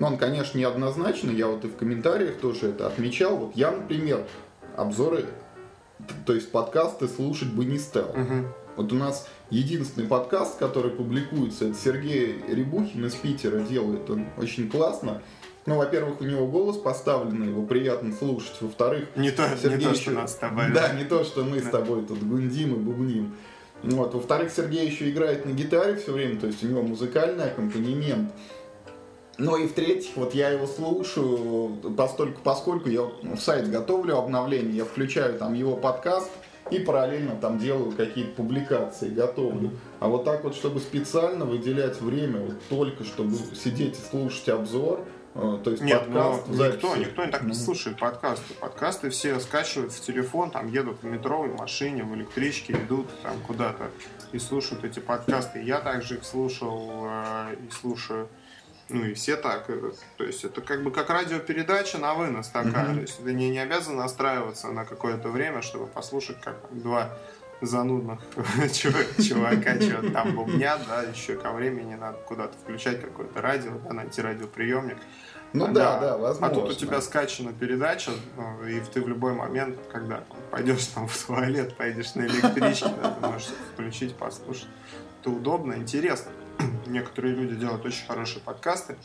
ну, 0.00 0.06
он, 0.06 0.16
конечно, 0.16 0.58
неоднозначный. 0.58 1.34
Я 1.34 1.46
вот 1.48 1.64
и 1.64 1.68
в 1.68 1.76
комментариях 1.76 2.38
тоже 2.40 2.70
это 2.70 2.86
отмечал. 2.86 3.36
Вот 3.36 3.54
я, 3.56 3.70
например, 3.70 4.26
обзоры, 4.76 5.26
то 6.26 6.32
есть 6.32 6.50
подкасты 6.50 7.08
слушать 7.08 7.48
бы 7.52 7.64
не 7.66 7.78
стал. 7.78 8.12
Мгм. 8.14 8.52
Вот 8.76 8.92
у 8.92 8.96
нас 8.96 9.28
единственный 9.50 10.06
подкаст, 10.06 10.58
который 10.58 10.90
публикуется, 10.90 11.66
это 11.66 11.74
Сергей 11.76 12.42
Рябухин 12.48 13.04
из 13.06 13.14
Питера 13.14 13.60
делает. 13.60 14.08
Он 14.08 14.26
очень 14.38 14.70
классно. 14.70 15.22
Ну, 15.66 15.76
во-первых, 15.76 16.20
у 16.20 16.24
него 16.24 16.46
голос 16.46 16.76
поставленный, 16.78 17.48
его 17.48 17.62
приятно 17.64 18.12
слушать. 18.12 18.56
Во-вторых, 18.60 19.08
Не 19.14 19.30
то, 19.30 19.46
не 19.48 19.56
Сергей 19.56 19.86
то 19.86 19.92
еще- 19.92 20.02
что 20.02 20.10
нас 20.12 20.32
с 20.32 20.36
тобой. 20.36 20.64
Да, 20.74 20.92
не 20.94 21.04
то, 21.04 21.22
что 21.22 21.44
мы 21.44 21.60
с 21.60 21.68
тобой 21.68 22.04
тут 22.04 22.22
гундим 22.22 22.74
и 22.74 22.78
бубним. 22.78 23.34
Вот. 23.82 24.14
Во-вторых, 24.14 24.50
Сергей 24.50 24.88
еще 24.88 25.10
играет 25.10 25.44
на 25.44 25.50
гитаре 25.50 25.96
все 25.96 26.12
время, 26.12 26.40
то 26.40 26.46
есть 26.46 26.64
у 26.64 26.66
него 26.68 26.82
музыкальный 26.82 27.44
аккомпанемент. 27.44 28.32
Ну 29.38 29.56
и 29.56 29.66
в-третьих, 29.66 30.16
вот 30.16 30.34
я 30.34 30.50
его 30.50 30.66
слушаю, 30.66 31.76
постольку, 31.96 32.40
поскольку 32.44 32.88
я 32.88 33.02
в 33.02 33.38
сайт 33.38 33.70
готовлю 33.70 34.18
обновление, 34.18 34.76
я 34.78 34.84
включаю 34.84 35.38
там 35.38 35.54
его 35.54 35.76
подкаст 35.76 36.30
и 36.70 36.78
параллельно 36.78 37.36
там 37.36 37.58
делаю 37.58 37.92
какие-то 37.92 38.32
публикации, 38.32 39.10
готовлю. 39.10 39.72
А 40.00 40.08
вот 40.08 40.24
так 40.24 40.44
вот, 40.44 40.54
чтобы 40.54 40.80
специально 40.80 41.44
выделять 41.44 42.00
время, 42.00 42.40
вот 42.40 42.56
только 42.68 43.04
чтобы 43.04 43.36
сидеть 43.54 43.98
и 43.98 44.10
слушать 44.10 44.48
обзор, 44.48 45.04
э, 45.34 45.58
то 45.62 45.70
есть 45.70 45.82
Нет, 45.82 46.06
подкаст 46.06 46.44
ну, 46.46 46.54
в 46.54 46.58
никто, 46.58 46.88
записи. 46.88 47.08
никто 47.08 47.26
так 47.26 47.42
не 47.42 47.54
слушает 47.54 47.98
подкасты. 47.98 48.54
Подкасты 48.54 49.10
все 49.10 49.38
скачивают 49.40 49.92
в 49.92 50.00
телефон, 50.00 50.50
там 50.50 50.68
едут 50.68 51.02
в 51.02 51.06
метро, 51.06 51.42
в 51.42 51.58
машине, 51.58 52.04
в 52.04 52.14
электричке, 52.14 52.74
идут 52.74 53.06
там 53.22 53.34
куда-то 53.46 53.90
и 54.32 54.38
слушают 54.38 54.84
эти 54.84 55.00
подкасты. 55.00 55.62
Я 55.62 55.80
также 55.80 56.16
их 56.16 56.24
слушал 56.24 57.06
э, 57.06 57.56
и 57.66 57.70
слушаю. 57.70 58.28
Ну 58.88 59.04
и 59.04 59.14
все 59.14 59.36
так. 59.36 59.64
э, 59.68 59.92
То 60.18 60.24
есть 60.24 60.44
это 60.44 60.60
как 60.60 60.82
бы 60.82 60.90
как 60.90 61.08
радиопередача 61.10 61.98
на 61.98 62.14
вынос 62.14 62.48
такая. 62.48 62.86
Мгм. 62.88 62.94
То 62.96 63.00
есть 63.02 63.24
ты 63.24 63.32
не, 63.32 63.50
не 63.50 63.58
обязан 63.58 63.96
настраиваться 63.96 64.68
на 64.68 64.84
какое-то 64.84 65.28
время, 65.28 65.62
чтобы 65.62 65.86
послушать, 65.86 66.40
как 66.40 66.56
два 66.70 67.16
занудных 67.60 68.20
чувак- 68.72 69.22
чувака 69.22 69.80
что-то 69.80 70.10
там 70.10 70.34
бубнят, 70.34 70.80
да, 70.88 71.02
еще 71.02 71.36
ко 71.36 71.52
времени 71.52 71.94
надо 71.94 72.18
куда-то 72.18 72.58
включать 72.58 73.00
какое-то 73.00 73.40
радио, 73.40 73.72
да, 73.84 73.92
найти 73.92 74.20
радиоприемник. 74.20 74.96
Ну 75.52 75.68
да, 75.68 76.00
да, 76.00 76.16
возможно. 76.16 76.46
А 76.46 76.50
тут 76.60 76.70
у 76.70 76.74
тебя 76.74 77.00
скачана 77.00 77.52
передача, 77.52 78.10
ну, 78.36 78.66
и 78.66 78.80
ты 78.80 79.02
в 79.02 79.08
любой 79.08 79.34
момент, 79.34 79.78
когда 79.92 80.16
там, 80.22 80.38
пойдешь 80.50 80.86
там 80.86 81.06
в 81.06 81.16
туалет, 81.26 81.76
поедешь 81.76 82.14
на 82.14 82.22
электричке, 82.22 82.88
да, 83.02 83.10
ты 83.10 83.26
можешь 83.26 83.48
включить, 83.74 84.16
послушать. 84.16 84.68
Это 85.20 85.30
удобно, 85.30 85.74
интересно. 85.74 86.32
Некоторые 86.86 87.34
люди 87.34 87.54
делают 87.56 87.84
очень 87.84 88.06
хорошие 88.06 88.40
подкасты. 88.40 88.96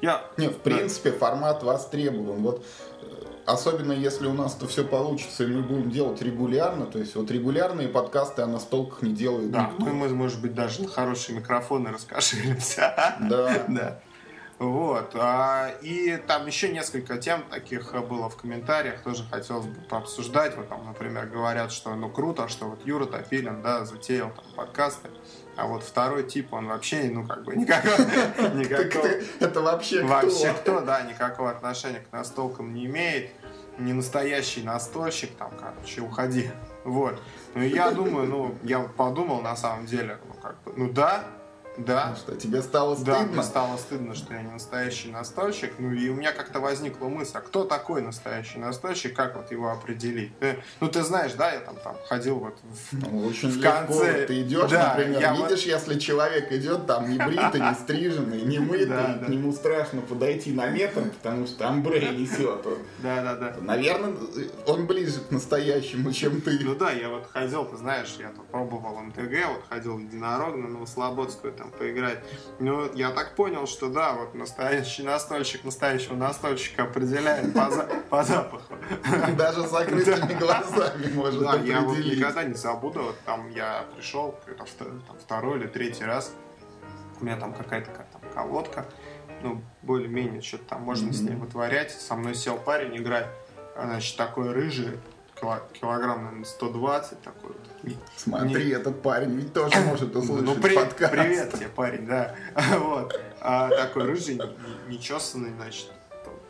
Я... 0.00 0.24
Не, 0.36 0.48
в 0.48 0.58
принципе, 0.58 1.10
да. 1.10 1.18
формат 1.18 1.62
востребован. 1.62 2.42
Вот 2.42 2.64
э, 3.02 3.24
особенно 3.46 3.92
если 3.92 4.26
у 4.26 4.32
нас 4.32 4.54
то 4.54 4.66
все 4.66 4.84
получится, 4.84 5.44
и 5.44 5.46
мы 5.48 5.62
будем 5.62 5.90
делать 5.90 6.22
регулярно, 6.22 6.86
то 6.86 6.98
есть 6.98 7.14
вот 7.16 7.30
регулярные 7.30 7.88
подкасты 7.88 8.42
о 8.42 8.46
настолках 8.46 9.02
не 9.02 9.12
делают 9.12 9.50
Да, 9.50 9.70
никто. 9.70 9.92
мы, 9.92 10.08
может 10.08 10.40
быть, 10.40 10.54
даже 10.54 10.82
на 10.82 10.88
хорошие 10.88 11.36
микрофоны 11.36 11.90
раскошелимся. 11.90 13.16
Да. 13.20 13.64
да. 13.68 14.00
Вот. 14.60 15.12
А, 15.14 15.70
и 15.80 16.18
там 16.18 16.46
еще 16.46 16.68
несколько 16.68 17.16
тем 17.16 17.42
таких 17.44 17.94
было 18.06 18.28
в 18.28 18.36
комментариях, 18.36 19.00
тоже 19.00 19.24
хотелось 19.30 19.64
бы 19.64 19.80
пообсуждать. 19.88 20.54
Вот 20.54 20.68
там, 20.68 20.84
например, 20.84 21.26
говорят, 21.28 21.72
что 21.72 21.94
ну 21.94 22.10
круто, 22.10 22.46
что 22.46 22.66
вот 22.66 22.84
Юра 22.84 23.06
Топилин, 23.06 23.62
да, 23.62 23.86
затеял 23.86 24.30
там 24.30 24.44
подкасты. 24.54 25.08
А 25.56 25.66
вот 25.66 25.82
второй 25.82 26.24
тип, 26.24 26.52
он 26.52 26.68
вообще, 26.68 27.04
ну, 27.04 27.26
как 27.26 27.42
бы, 27.44 27.56
никакого... 27.56 27.96
никакого 28.54 29.08
это 29.40 29.60
вообще 29.62 30.00
кто? 30.00 30.08
Вообще 30.08 30.52
кто, 30.52 30.80
да, 30.82 31.00
никакого 31.02 31.50
отношения 31.50 32.00
к 32.00 32.12
настолкам 32.12 32.74
не 32.74 32.84
имеет. 32.84 33.30
Не 33.78 33.94
настоящий 33.94 34.62
настольщик, 34.62 35.34
там, 35.38 35.52
короче, 35.58 36.02
уходи. 36.02 36.50
Вот. 36.84 37.18
Ну, 37.54 37.62
я 37.62 37.92
думаю, 37.92 38.28
ну, 38.28 38.54
я 38.62 38.80
подумал, 38.80 39.40
на 39.40 39.56
самом 39.56 39.86
деле, 39.86 40.18
ну, 40.28 40.34
как 40.34 40.62
бы, 40.64 40.74
ну, 40.76 40.92
да, 40.92 41.24
да. 41.86 42.10
Ну 42.10 42.16
что, 42.16 42.36
тебе 42.36 42.62
стало 42.62 42.94
стыдно? 42.94 43.14
Да, 43.14 43.22
мне 43.24 43.42
стало 43.42 43.76
стыдно, 43.76 44.14
что 44.14 44.34
я 44.34 44.42
не 44.42 44.52
настоящий 44.52 45.10
настольщик. 45.10 45.74
Ну 45.78 45.92
и 45.92 46.08
у 46.08 46.14
меня 46.14 46.32
как-то 46.32 46.60
возникла 46.60 47.08
мысль, 47.08 47.32
а 47.34 47.40
кто 47.40 47.64
такой 47.64 48.02
настоящий 48.02 48.58
настольщик, 48.58 49.14
как 49.14 49.36
вот 49.36 49.50
его 49.50 49.70
определить? 49.70 50.32
Ну 50.80 50.88
ты 50.88 51.02
знаешь, 51.02 51.32
да, 51.34 51.52
я 51.52 51.60
там, 51.60 51.76
там 51.76 51.96
ходил 52.08 52.38
вот 52.38 52.58
в, 52.62 52.92
ну, 52.92 53.26
очень 53.26 53.48
в 53.48 53.60
конце. 53.60 54.20
Легко. 54.20 54.26
Ты 54.26 54.42
идешь, 54.42 54.70
да, 54.70 54.94
например, 54.94 55.20
я 55.20 55.32
видишь, 55.32 55.64
вот... 55.64 55.66
если 55.66 55.98
человек 55.98 56.52
идет 56.52 56.86
там 56.86 57.10
не 57.10 57.18
бритый, 57.18 57.60
не 57.60 57.74
стриженный, 57.74 58.42
не 58.42 58.58
мытый, 58.58 58.86
да, 58.86 59.14
да. 59.14 59.26
к 59.26 59.28
нему 59.28 59.52
страшно 59.52 60.00
подойти 60.02 60.52
на 60.52 60.68
метр, 60.68 61.02
потому 61.02 61.46
что 61.46 61.68
амбре 61.68 62.10
несет. 62.10 62.66
Да, 62.98 63.22
да, 63.22 63.34
да. 63.34 63.56
Наверное, 63.60 64.14
он 64.66 64.86
ближе 64.86 65.20
к 65.20 65.30
настоящему, 65.30 66.12
чем 66.12 66.40
ты. 66.40 66.58
Ну 66.60 66.74
да, 66.74 66.90
я 66.90 67.08
вот 67.08 67.26
ходил, 67.32 67.64
ты 67.64 67.76
знаешь, 67.76 68.16
я 68.18 68.28
тут 68.28 68.46
пробовал 68.48 68.98
МТГ, 69.00 69.46
вот 69.48 69.64
ходил 69.68 69.98
единорог 69.98 70.56
на 70.56 70.68
Новослободскую, 70.68 71.52
там 71.52 71.69
поиграть. 71.70 72.18
Ну, 72.58 72.92
я 72.94 73.10
так 73.10 73.34
понял, 73.34 73.66
что 73.66 73.88
да, 73.88 74.14
вот 74.14 74.34
настоящий 74.34 75.02
настольщик 75.02 75.64
настоящего 75.64 76.14
настольщика 76.14 76.84
определяет 76.84 77.52
по, 77.54 77.70
за, 77.70 77.88
по 78.08 78.22
запаху. 78.22 78.74
Даже 79.36 79.66
с 79.66 79.70
закрытыми 79.70 80.38
глазами 80.38 81.12
может 81.14 81.40
Да, 81.40 81.56
я 81.56 81.80
вот 81.80 81.98
никогда 81.98 82.44
не 82.44 82.54
забуду, 82.54 83.02
вот 83.02 83.18
там 83.24 83.50
я 83.50 83.84
пришел, 83.94 84.38
это 84.46 84.64
второй 85.20 85.58
или 85.58 85.66
третий 85.66 86.04
раз, 86.04 86.32
у 87.20 87.24
меня 87.24 87.36
там 87.36 87.52
какая-то 87.52 87.90
там, 87.90 88.22
колодка, 88.32 88.86
ну, 89.42 89.62
более-менее 89.82 90.42
что-то 90.42 90.64
там 90.64 90.82
можно 90.82 91.12
с 91.12 91.20
ней 91.20 91.34
вытворять. 91.34 91.90
Со 91.90 92.14
мной 92.14 92.34
сел 92.34 92.58
парень 92.58 92.96
играть, 92.96 93.26
значит, 93.74 94.16
такой 94.16 94.52
рыжий, 94.52 94.98
килограмм, 95.40 96.24
наверное, 96.24 96.44
120 96.44 97.20
такой 97.22 97.50
вот. 97.50 97.96
Смотри, 98.16 98.66
не... 98.66 98.70
этот 98.72 99.02
парень 99.02 99.34
ведь 99.36 99.52
тоже 99.52 99.78
может 99.86 100.14
услышать 100.14 100.44
ну, 100.44 100.54
при... 100.54 100.74
подкаст. 100.74 101.12
Привет 101.12 101.52
тебе, 101.52 101.68
парень, 101.68 102.06
да. 102.06 102.34
вот. 102.78 103.18
А, 103.40 103.68
такой 103.70 104.04
рыжий, 104.04 104.40
нечесанный, 104.88 105.52
значит, 105.56 105.90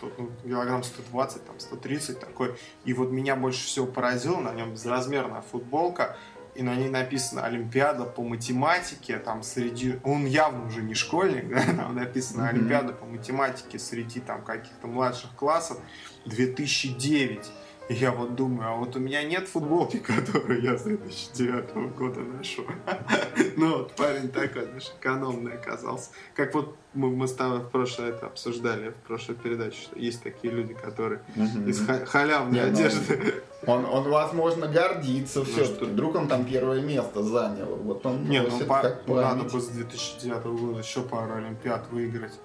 тут, 0.01 0.19
ну, 0.19 0.31
килограмм 0.45 0.83
120, 0.83 1.45
там, 1.45 1.61
130 1.61 2.19
такой. 2.19 2.57
И 2.85 2.93
вот 2.93 3.11
меня 3.11 3.37
больше 3.37 3.65
всего 3.65 3.87
поразило, 3.87 4.41
на 4.41 4.53
нем 4.53 4.73
безразмерная 4.73 5.43
футболка, 5.43 6.17
и 6.55 6.63
на 6.63 6.75
ней 6.75 6.89
написано 6.89 7.45
Олимпиада 7.45 8.05
по 8.05 8.23
математике, 8.23 9.19
там 9.19 9.43
среди, 9.43 10.01
он 10.03 10.27
явно 10.27 10.67
уже 10.67 10.83
не 10.83 10.95
школьник, 10.95 11.49
да, 11.55 11.63
там 11.63 11.95
написано 11.95 12.49
Олимпиада 12.49 12.93
по 12.93 13.07
математике 13.07 13.79
среди 13.79 14.21
там 14.21 14.43
каких-то 14.43 14.87
младших 14.87 15.31
классов 15.37 15.79
2009. 16.27 17.51
И 17.89 17.95
я 17.95 18.13
вот 18.13 18.37
думаю, 18.37 18.69
а 18.69 18.77
вот 18.77 18.95
у 18.95 19.01
меня 19.01 19.25
нет 19.25 19.49
футболки, 19.49 19.97
которую 19.99 20.63
я 20.63 20.77
с 20.77 20.83
2009 20.83 21.97
года 21.97 22.21
ношу. 22.21 22.65
Ну 23.57 23.79
вот 23.79 23.97
парень 23.97 24.29
такой, 24.29 24.65
знаешь, 24.65 24.93
экономный 24.99 25.55
оказался. 25.55 26.11
Как 26.35 26.55
вот 26.55 26.77
мы, 26.95 27.11
мы 27.11 27.27
с 27.27 27.35
тобой 27.35 27.59
в 27.59 27.69
прошлое 27.69 28.11
это 28.11 28.27
обсуждали, 28.27 28.91
в 28.91 29.07
прошлой 29.07 29.35
передаче, 29.35 29.83
что 29.83 29.99
есть 29.99 30.23
такие 30.23 30.53
люди, 30.53 30.75
которые 30.75 31.21
из 31.67 31.85
халявной 32.07 32.61
ну, 32.61 32.69
одежды. 32.69 33.43
Он, 33.67 33.85
он, 33.85 34.09
возможно, 34.09 34.67
гордится 34.67 35.45
все 35.45 35.67
ну, 35.81 35.89
Вдруг 35.89 36.15
он 36.15 36.29
там 36.29 36.45
первое 36.45 36.81
место 36.81 37.23
занял. 37.23 37.77
Вот 37.77 38.07
он 38.07 38.25
Нет, 38.25 38.49
ну, 38.51 38.67
как 38.67 39.07
надо 39.07 39.45
бы 39.45 39.61
с 39.61 39.69
2009 39.69 40.45
года 40.45 40.79
еще 40.79 41.03
пару 41.03 41.35
Олимпиад 41.35 41.87
выиграть. 41.91 42.39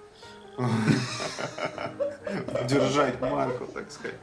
Держать 2.68 3.22
марку, 3.22 3.66
так 3.74 3.92
сказать. 3.92 4.16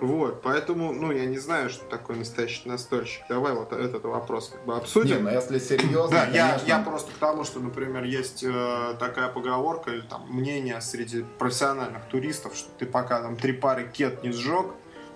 Вот, 0.00 0.42
поэтому, 0.42 0.92
ну, 0.92 1.12
я 1.12 1.26
не 1.26 1.38
знаю, 1.38 1.70
что 1.70 1.84
такое 1.86 2.16
настоящий 2.16 2.68
настольщик. 2.68 3.22
Давай 3.28 3.54
вот 3.54 3.72
этот 3.72 4.04
вопрос 4.04 4.50
как 4.50 4.64
бы 4.64 4.76
обсудим. 4.76 5.16
Не, 5.16 5.22
ну 5.22 5.30
если 5.30 5.58
серьезно, 5.58 6.10
Да, 6.10 6.26
я, 6.26 6.60
я 6.66 6.78
просто 6.80 7.12
к 7.12 7.14
тому, 7.14 7.44
что, 7.44 7.60
например, 7.60 8.04
есть 8.04 8.44
э, 8.44 8.94
такая 8.98 9.28
поговорка 9.28 9.92
или 9.92 10.02
там 10.02 10.26
мнение 10.28 10.80
среди 10.80 11.24
профессиональных 11.38 12.04
туристов, 12.06 12.54
что 12.56 12.70
ты 12.78 12.86
пока 12.86 13.22
там 13.22 13.36
три 13.36 13.52
пары 13.52 13.88
кет 13.90 14.22
не 14.22 14.32
сжег, 14.32 14.66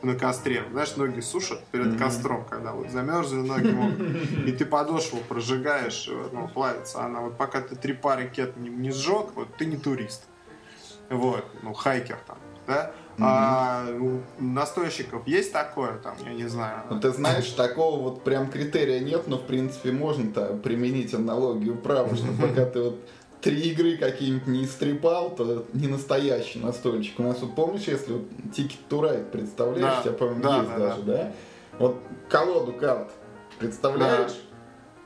на 0.02 0.14
костре. 0.14 0.64
Знаешь, 0.70 0.96
ноги 0.96 1.20
сушат 1.20 1.64
перед 1.66 1.86
mm-hmm. 1.86 1.98
костром, 1.98 2.44
когда 2.44 2.72
вот 2.72 2.90
замерзли 2.90 3.40
ноги, 3.40 4.46
и 4.46 4.52
ты 4.52 4.64
подошву 4.64 5.18
прожигаешь, 5.28 6.08
э, 6.08 6.28
ну, 6.32 6.48
плавится 6.48 7.02
она. 7.02 7.20
Вот 7.20 7.36
пока 7.36 7.60
ты 7.60 7.74
три 7.74 7.94
пары 7.94 8.28
кет 8.28 8.56
не, 8.56 8.68
не 8.68 8.90
сжег, 8.90 9.30
вот 9.34 9.54
ты 9.56 9.66
не 9.66 9.76
турист. 9.76 10.24
Вот, 11.10 11.44
ну, 11.62 11.72
хайкер 11.72 12.18
там, 12.26 12.38
да? 12.66 12.92
А 13.20 13.86
у 14.00 14.20
настойщиков 14.42 15.26
есть 15.26 15.52
такое, 15.52 15.98
там, 15.98 16.14
я 16.24 16.32
не 16.32 16.48
знаю. 16.48 16.82
Ну, 16.88 17.00
ты 17.00 17.10
знаешь, 17.10 17.48
такого 17.50 18.00
вот 18.00 18.22
прям 18.22 18.50
критерия 18.50 19.00
нет, 19.00 19.26
но 19.26 19.38
в 19.38 19.46
принципе 19.46 19.92
можно-то 19.92 20.58
применить 20.62 21.14
аналогию 21.14 21.76
права, 21.76 22.14
что 22.14 22.26
пока 22.40 22.64
ты 22.64 22.82
вот 22.82 23.00
три 23.40 23.60
игры 23.70 23.96
какие-нибудь 23.96 24.46
не 24.46 24.64
истрепал, 24.64 25.30
то 25.30 25.66
не 25.72 25.88
настоящий 25.88 26.58
настольщик. 26.58 27.18
У 27.18 27.22
нас 27.22 27.40
вот 27.40 27.54
помнишь, 27.54 27.84
если 27.86 28.12
вот 28.12 28.22
Ticket 28.52 28.78
to 28.88 29.00
Ride 29.00 29.30
представляешь, 29.30 29.96
да. 29.96 30.02
тебя, 30.02 30.12
по-моему, 30.12 30.42
да, 30.42 30.56
есть 30.58 30.68
да, 30.70 30.78
даже, 30.78 31.02
да. 31.02 31.12
да? 31.12 31.32
Вот 31.78 31.96
колоду 32.28 32.72
карт 32.72 33.10
представляешь? 33.58 34.32
Да. 34.32 34.47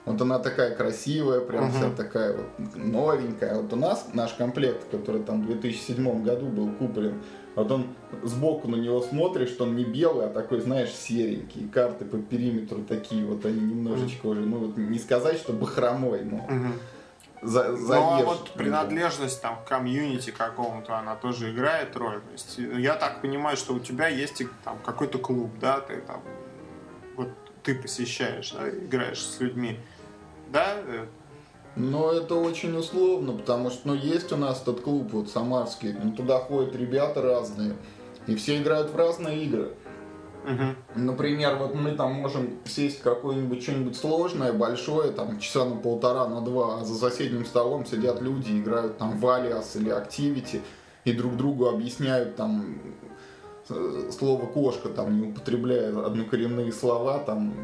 Вот 0.05 0.21
она 0.21 0.41
такая 0.41 0.75
красивая, 0.75 1.41
прям 1.41 1.65
угу. 1.65 1.73
вся 1.73 1.91
такая 1.91 2.37
вот 2.37 2.77
новенькая. 2.77 3.61
Вот 3.61 3.73
у 3.73 3.77
нас 3.77 4.09
наш 4.15 4.33
комплект, 4.33 4.91
который 4.91 5.23
там 5.23 5.43
в 5.43 5.47
2007 5.47 6.25
году 6.25 6.47
был 6.47 6.73
куплен, 6.73 7.23
вот 7.55 7.71
он 7.71 7.87
сбоку 8.23 8.69
на 8.69 8.77
него 8.77 9.01
смотришь, 9.03 9.51
что 9.51 9.65
он 9.65 9.77
не 9.77 9.85
белый, 9.85 10.27
а 10.27 10.29
такой, 10.31 10.61
знаешь, 10.61 10.91
серенький. 10.91 11.69
Карты 11.69 12.05
по 12.05 12.19
периметру 12.19 12.83
такие 12.83 13.25
вот, 13.25 13.45
они 13.45 13.61
немножечко 13.61 14.27
уже, 14.27 14.41
ну 14.41 14.59
вот 14.59 14.77
не 14.77 14.99
сказать, 14.99 15.37
что 15.37 15.53
бахромой, 15.53 16.25
но... 16.25 16.38
Угу. 16.38 16.73
За, 17.43 17.73
ну 17.73 17.93
а 17.93 18.23
вот 18.23 18.51
принадлежность 18.51 19.43
там 19.43 19.57
к 19.65 19.69
комьюнити 19.69 20.31
какому-то, 20.31 20.97
она 20.97 21.17
тоже 21.17 21.51
играет 21.51 21.97
роль. 21.97 22.21
То 22.21 22.33
есть, 22.33 22.59
я 22.59 22.95
так 22.95 23.21
понимаю, 23.21 23.57
что 23.57 23.75
у 23.75 23.81
тебя 23.81 24.07
есть 24.07 24.41
там 24.65 24.79
какой-то 24.85 25.19
клуб, 25.19 25.51
да, 25.61 25.81
ты 25.81 26.01
там 26.03 26.23
вот 27.17 27.29
ты 27.65 27.75
посещаешь, 27.75 28.53
да, 28.53 28.71
играешь 28.71 29.21
с 29.21 29.41
людьми, 29.41 29.79
да, 30.53 30.77
но 31.75 32.12
это 32.12 32.35
очень 32.35 32.77
условно, 32.77 33.33
потому 33.33 33.71
что 33.71 33.88
ну, 33.88 33.95
есть 33.95 34.31
у 34.33 34.37
нас 34.37 34.61
этот 34.62 34.83
клуб 34.83 35.12
вот 35.12 35.31
самарский, 35.31 35.95
ну, 35.95 36.12
туда 36.12 36.38
ходят 36.38 36.77
ребята 36.77 37.23
разные, 37.23 37.77
и 38.27 38.35
все 38.35 38.61
играют 38.61 38.91
в 38.91 38.97
разные 38.97 39.45
игры. 39.45 39.73
Угу. 40.45 41.01
Например, 41.01 41.57
вот 41.57 41.75
мы 41.75 41.93
там 41.93 42.15
можем 42.15 42.59
сесть 42.65 43.01
какое-нибудь 43.01 43.62
что-нибудь 43.62 43.97
сложное, 43.97 44.53
большое, 44.53 45.12
там 45.12 45.38
часа 45.38 45.65
на 45.65 45.77
полтора, 45.77 46.27
на 46.27 46.41
два, 46.41 46.81
а 46.81 46.85
за 46.85 46.95
соседним 46.95 47.47
столом 47.47 47.87
сидят 47.87 48.21
люди, 48.21 48.61
играют 48.61 48.99
там 48.99 49.19
в 49.19 49.29
Алиас 49.29 49.77
или 49.77 49.93
Activity, 49.93 50.61
и 51.05 51.12
друг 51.12 51.37
другу 51.37 51.69
объясняют 51.69 52.37
там 52.37 52.81
э, 53.69 54.11
слово 54.11 54.47
кошка, 54.47 54.88
там 54.88 55.21
не 55.21 55.29
употребляя 55.29 55.91
однокоренные 56.05 56.73
слова, 56.73 57.21
там 57.21 57.55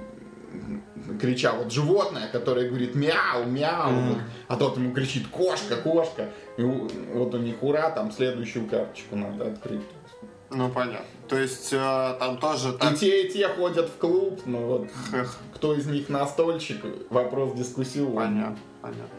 крича 1.20 1.52
вот 1.52 1.72
животное, 1.72 2.28
которое 2.28 2.68
говорит 2.68 2.94
мяу, 2.94 3.44
мяу, 3.46 3.90
mm-hmm. 3.90 4.20
а 4.48 4.56
тот 4.56 4.76
ему 4.76 4.92
кричит 4.92 5.28
кошка, 5.28 5.76
кошка. 5.76 6.30
И 6.56 6.62
вот 6.62 7.34
у 7.34 7.38
них 7.38 7.62
ура, 7.62 7.90
там 7.90 8.12
следующую 8.12 8.66
карточку 8.66 9.16
надо 9.16 9.48
открыть. 9.48 9.82
Ну 10.50 10.70
понятно. 10.70 11.06
То 11.28 11.38
есть 11.38 11.72
э, 11.72 12.16
там 12.18 12.38
тоже 12.38 12.72
так... 12.72 12.94
И 12.94 12.96
те, 12.96 13.26
и 13.26 13.30
те 13.30 13.48
ходят 13.48 13.88
в 13.90 13.98
клуб, 13.98 14.40
но 14.46 14.58
вот 14.58 14.88
кто 15.54 15.74
из 15.74 15.86
них 15.86 16.08
настольщик, 16.08 16.82
вопрос 17.10 17.54
дискуссионный. 17.54 18.16
Понятно, 18.16 18.58
понятно. 18.80 19.18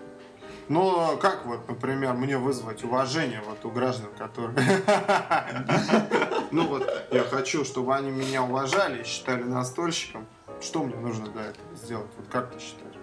Ну, 0.70 1.18
как 1.18 1.48
вот, 1.48 1.68
например, 1.68 2.14
мне 2.14 2.38
вызвать 2.38 2.84
уважение 2.84 3.42
вот 3.48 3.66
у 3.66 3.72
граждан, 3.72 4.10
которые... 4.18 4.84
Ну 6.52 6.68
вот, 6.68 6.92
я 7.12 7.24
хочу, 7.24 7.64
чтобы 7.64 7.96
они 7.96 8.10
меня 8.10 8.42
уважали 8.42 9.02
и 9.02 9.06
считали 9.06 9.44
настольщиком. 9.44 10.26
Что 10.62 10.84
мне 10.84 10.96
нужно 10.96 11.28
для 11.30 11.44
этого 11.46 11.76
сделать? 11.76 12.10
Вот 12.18 12.28
как 12.30 12.52
ты 12.52 12.60
считаешь? 12.60 12.96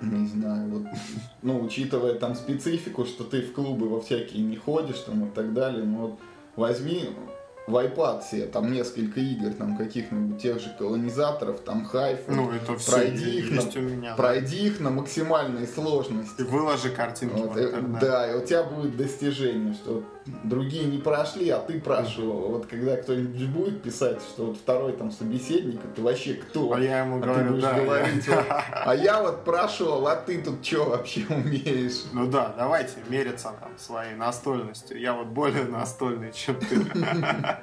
Не 0.00 0.26
знаю, 0.28 0.68
вот, 0.70 0.82
ну, 1.42 1.60
учитывая 1.64 2.14
там 2.14 2.34
специфику, 2.34 3.04
что 3.04 3.24
ты 3.24 3.42
в 3.42 3.52
клубы 3.52 3.88
во 3.88 4.00
всякие 4.00 4.42
не 4.42 4.56
ходишь 4.56 5.00
там 5.00 5.26
и 5.26 5.30
так 5.30 5.52
далее, 5.52 5.84
ну 5.84 5.98
вот 5.98 6.18
возьми 6.56 7.10
в 7.66 7.76
iPad 7.76 8.22
себе 8.22 8.46
там 8.46 8.72
несколько 8.72 9.20
игр, 9.20 9.52
там 9.52 9.76
каких-нибудь 9.76 10.40
тех 10.40 10.58
же 10.58 10.74
колонизаторов, 10.78 11.60
там 11.60 11.84
хайф. 11.84 12.20
Ну, 12.28 12.50
это 12.50 12.76
все 12.78 12.92
пройди 12.92 13.38
их, 13.40 13.50
на, 13.50 13.80
у 13.80 13.82
меня. 13.82 14.14
пройди 14.14 14.66
их 14.68 14.80
на 14.80 14.90
максимальной 14.90 15.64
И 15.64 15.66
сложности. 15.66 16.42
выложи 16.42 16.88
картинки 16.90 17.34
Вот, 17.36 17.52
в 17.54 17.58
и- 17.58 17.64
интернет. 17.64 18.00
да, 18.00 18.30
и 18.32 18.42
у 18.42 18.46
тебя 18.46 18.62
будет 18.62 18.96
достижение, 18.96 19.74
что 19.74 20.02
другие 20.44 20.84
не 20.84 20.98
прошли, 20.98 21.48
а 21.50 21.58
ты 21.58 21.80
прошел. 21.80 22.32
Вот 22.48 22.66
когда 22.66 22.96
кто-нибудь 22.96 23.48
будет 23.48 23.82
писать, 23.82 24.20
что 24.22 24.46
вот 24.46 24.56
второй 24.56 24.92
там 24.92 25.10
собеседник, 25.10 25.80
это 25.84 26.02
вообще 26.02 26.34
кто? 26.34 26.72
А 26.72 26.80
я 26.80 27.00
ему 27.00 27.18
А 27.18 27.20
ты 27.22 27.26
говорю, 27.28 27.48
будешь 27.50 27.62
да. 27.62 27.76
я- 27.76 27.84
говорить, 27.84 28.28
вот, 28.28 28.44
а 28.72 28.94
я 28.94 29.22
вот 29.22 29.44
прошел, 29.44 30.06
а 30.06 30.16
ты 30.16 30.42
тут 30.42 30.64
что 30.64 30.84
вообще 30.84 31.24
умеешь? 31.28 32.04
Ну 32.12 32.26
да, 32.26 32.54
давайте 32.56 32.94
мериться 33.08 33.52
там 33.60 33.70
своей 33.78 34.14
настольностью. 34.14 34.98
Я 35.00 35.14
вот 35.14 35.26
более 35.28 35.64
настольный, 35.64 36.32
чем 36.32 36.56
ты. 36.60 36.76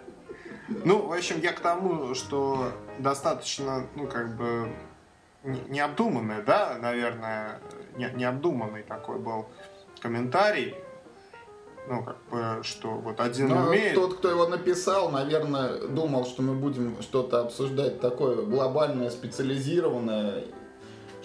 Ну, 0.83 1.05
в 1.07 1.13
общем, 1.13 1.39
я 1.41 1.51
к 1.53 1.59
тому, 1.59 2.15
что 2.15 2.71
достаточно, 2.97 3.85
ну, 3.95 4.07
как 4.07 4.35
бы, 4.35 4.67
не- 5.43 5.61
необдуманный, 5.69 6.41
да, 6.43 6.77
наверное, 6.81 7.59
не- 7.97 8.09
необдуманный 8.15 8.81
такой 8.81 9.19
был 9.19 9.45
комментарий. 9.99 10.73
Ну, 11.87 12.03
как 12.03 12.17
бы, 12.31 12.63
что 12.63 12.89
вот 12.89 13.19
один 13.19 13.49
Ну, 13.49 13.67
умеет... 13.67 13.93
тот, 13.93 14.15
кто 14.15 14.29
его 14.29 14.47
написал, 14.47 15.11
наверное, 15.11 15.87
думал, 15.87 16.25
что 16.25 16.41
мы 16.41 16.55
будем 16.55 17.01
что-то 17.01 17.41
обсуждать 17.41 18.01
такое 18.01 18.41
глобальное, 18.43 19.11
специализированное, 19.11 20.45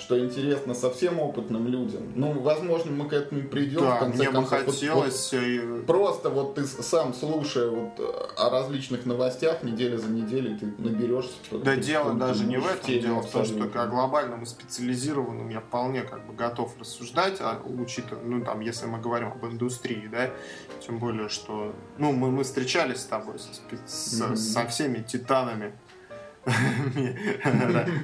что 0.00 0.18
интересно 0.18 0.74
совсем 0.74 1.20
опытным 1.20 1.68
людям. 1.68 2.12
Ну, 2.16 2.32
возможно, 2.40 2.90
мы 2.90 3.08
к 3.08 3.12
этому 3.12 3.42
придем. 3.48 3.80
в 3.80 3.82
Да, 3.82 3.98
конце 3.98 4.18
мне 4.18 4.26
бы 4.28 4.32
концов. 4.34 4.50
Вот- 4.50 4.66
вот 4.66 4.74
хотелось... 4.74 5.32
э, 5.34 5.82
Просто 5.86 6.30
вот 6.30 6.54
ты 6.54 6.64
сам 6.66 7.14
слушая 7.14 7.68
вот 7.68 7.92
э, 7.98 8.12
о 8.36 8.50
различных 8.50 9.06
новостях 9.06 9.62
неделя 9.62 9.98
за 9.98 10.08
неделей, 10.08 10.56
ты 10.58 10.66
наберешься. 10.78 11.32
Да 11.52 11.74
ты- 11.74 11.80
дело 11.80 12.14
даже 12.14 12.44
не 12.44 12.56
в 12.58 12.66
этом. 12.66 12.84
теме 12.86 13.00
Дело 13.02 13.20
в 13.22 13.30
том, 13.30 13.44
что 13.44 13.64
о 13.82 13.86
глобальном 13.86 14.42
и 14.42 14.46
специализированном 14.46 15.48
я 15.50 15.60
вполне 15.60 16.02
как 16.02 16.26
бы 16.26 16.32
готов 16.34 16.74
рассуждать, 16.80 17.36
а 17.40 17.60
учитывая, 17.64 18.22
ну 18.24 18.44
там, 18.44 18.60
если 18.60 18.86
мы 18.86 18.98
говорим 19.00 19.28
об 19.32 19.44
индустрии, 19.46 20.08
да, 20.10 20.30
тем 20.84 20.98
более, 20.98 21.28
что, 21.28 21.74
ну, 21.98 22.12
мы, 22.12 22.30
мы 22.30 22.42
встречались 22.44 23.00
с 23.02 23.04
тобой 23.04 23.38
со, 23.38 23.50
со- 23.86 24.26
Мгм. 24.28 24.36
со 24.36 24.66
всеми 24.66 25.02
титанами 25.02 25.72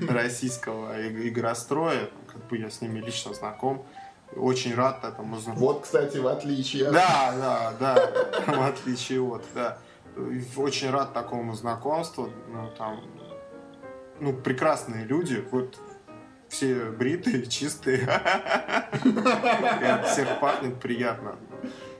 российского 0.08 1.08
игростроя, 1.08 2.10
как 2.26 2.46
бы 2.48 2.58
я 2.58 2.70
с 2.70 2.80
ними 2.80 3.00
лично 3.00 3.34
знаком, 3.34 3.84
очень 4.34 4.74
рад 4.74 5.04
этому 5.04 5.38
знакомству. 5.38 5.66
Вот, 5.66 5.82
кстати, 5.82 6.18
в 6.18 6.26
отличие 6.26 6.88
от 6.88 6.94
Да, 6.94 7.34
да, 7.38 7.72
да, 7.78 8.54
в 8.54 8.62
отличие 8.62 9.20
от, 9.20 9.44
да. 9.54 9.78
Очень 10.56 10.90
рад 10.90 11.12
такому 11.12 11.54
знакомству, 11.54 12.30
ну, 12.48 12.70
там, 12.78 13.02
ну, 14.18 14.32
прекрасные 14.32 15.04
люди, 15.04 15.44
вот 15.50 15.78
все 16.48 16.86
бритые, 16.86 17.46
чистые, 17.46 18.06
от 18.06 20.08
всех 20.08 20.40
пахнет 20.40 20.80
приятно. 20.80 21.36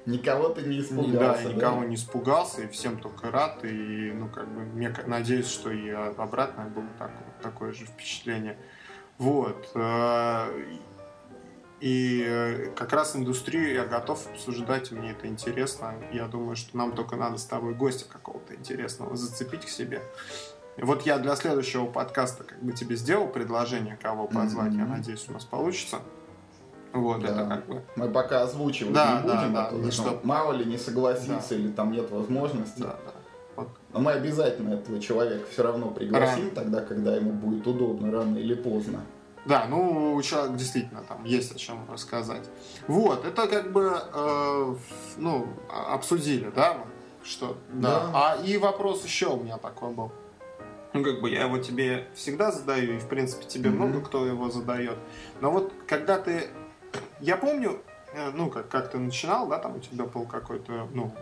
Никого 0.07 0.49
ты 0.51 0.63
не 0.63 0.79
Да, 0.79 0.83
испугался. 0.85 1.49
и 1.51 1.55
никого 1.55 1.85
не 1.85 1.95
испугался, 1.97 2.63
и 2.63 2.69
всем 2.69 2.99
только 2.99 3.31
рад, 3.31 3.65
и, 3.65 4.13
ну, 4.15 4.29
как 4.29 4.49
бы, 4.49 4.61
мне 4.61 4.95
надеюсь, 5.07 5.49
что 5.49 5.71
и 5.71 5.91
обратно 5.91 6.65
было 6.65 6.87
так- 6.99 7.13
такое 7.43 7.73
же 7.73 7.85
впечатление. 7.87 8.57
Вот. 9.19 9.69
э, 9.75 10.77
И 11.81 12.25
э, 12.27 12.71
как 12.75 12.95
раз 12.95 13.15
индустрию 13.17 13.75
я 13.75 13.85
готов 13.85 14.27
обсуждать, 14.31 14.91
мне 14.93 15.11
это 15.11 15.27
интересно. 15.27 15.95
Я 16.11 16.27
думаю, 16.27 16.57
что 16.57 16.75
нам 16.75 16.93
только 16.97 17.17
надо 17.17 17.37
с 17.37 17.45
тобой 17.45 17.75
гостя 17.75 18.07
какого-то 18.11 18.55
интересного 18.55 19.15
зацепить 19.15 19.67
к 19.67 19.69
себе. 19.69 20.01
Вот 20.79 21.03
я 21.03 21.19
для 21.19 21.37
следующего 21.37 21.85
подкаста 21.85 22.45
как 22.45 22.63
бы 22.63 22.73
тебе 22.73 22.97
сделал 22.97 23.29
предложение, 23.29 23.99
кого 24.01 24.27
позвать. 24.27 24.73
Я 24.73 24.85
Мгм. 24.85 24.93
надеюсь, 24.93 25.27
у 25.29 25.33
нас 25.33 25.45
получится. 25.45 25.99
Вот, 26.93 27.21
Да. 27.21 27.29
это 27.29 27.47
как 27.47 27.67
бы... 27.67 27.83
Мы 27.97 28.09
пока 28.09 28.43
озвучивать 28.43 28.95
Да, 28.95 29.21
не 29.23 29.29
да, 29.29 29.35
будем, 29.41 29.55
да, 29.55 29.67
а 29.67 29.71
то, 29.71 29.77
и 29.77 29.83
ну, 29.83 29.91
что- 29.93 30.21
мало 30.23 30.53
ли 30.53 30.65
не 30.65 30.79
согласится 30.79 31.55
или 31.55 31.69
там 31.71 31.93
нет 31.93 32.11
возможности. 32.11 32.81
Да, 32.81 32.97
да. 33.05 33.13
Вот. 33.57 33.69
Но 33.93 34.01
мы 34.01 34.13
обязательно 34.13 34.75
этого 34.75 35.01
человека 35.01 35.47
все 35.51 35.63
равно 35.63 35.91
пригласим 35.91 36.51
тогда, 36.51 36.81
когда 36.83 37.15
ему 37.17 37.33
будет 37.33 37.67
удобно, 37.67 38.11
рано 38.13 38.37
или 38.39 38.55
поздно. 38.55 39.01
Да, 39.47 39.67
ну, 39.69 40.15
у 40.15 40.23
человека 40.23 40.57
действительно 40.57 41.03
там 41.05 41.25
есть 41.25 41.55
о 41.55 41.59
чем 41.59 41.79
рассказать. 41.91 42.43
Вот, 42.89 43.25
это 43.25 43.47
как 43.47 43.71
бы, 43.73 43.93
э, 44.13 44.75
ну, 45.19 45.47
а- 45.71 45.95
обсудили, 45.95 46.51
да, 46.55 46.79
что, 47.23 47.57
да. 47.73 48.01
Да. 48.01 48.11
А 48.15 48.37
и 48.45 48.57
вопрос 48.59 49.05
еще 49.05 49.29
у 49.29 49.37
меня 49.43 49.57
такой 49.59 49.91
был. 49.93 50.11
Ну, 50.95 51.05
как 51.05 51.21
бы 51.21 51.31
я 51.31 51.43
его 51.45 51.59
тебе 51.59 52.09
всегда 52.15 52.51
задаю, 52.51 52.95
и, 52.95 52.99
в 52.99 53.07
принципе, 53.07 53.45
тебе 53.45 53.71
Мгм. 53.71 53.79
много 53.89 54.01
кто 54.01 54.27
его 54.27 54.51
задает. 54.51 54.97
Но 55.41 55.51
вот, 55.53 55.73
когда 55.87 56.19
ты... 56.19 56.49
Я 57.21 57.37
помню, 57.37 57.81
э, 58.13 58.31
ну, 58.35 58.51
как, 58.51 58.69
как 58.69 58.91
ты 58.91 58.99
начинал, 58.99 59.47
да, 59.49 59.59
там 59.59 59.77
у 59.77 59.79
тебя 59.81 60.05
был 60.05 60.27
какой-то, 60.27 60.89
ну, 60.93 61.13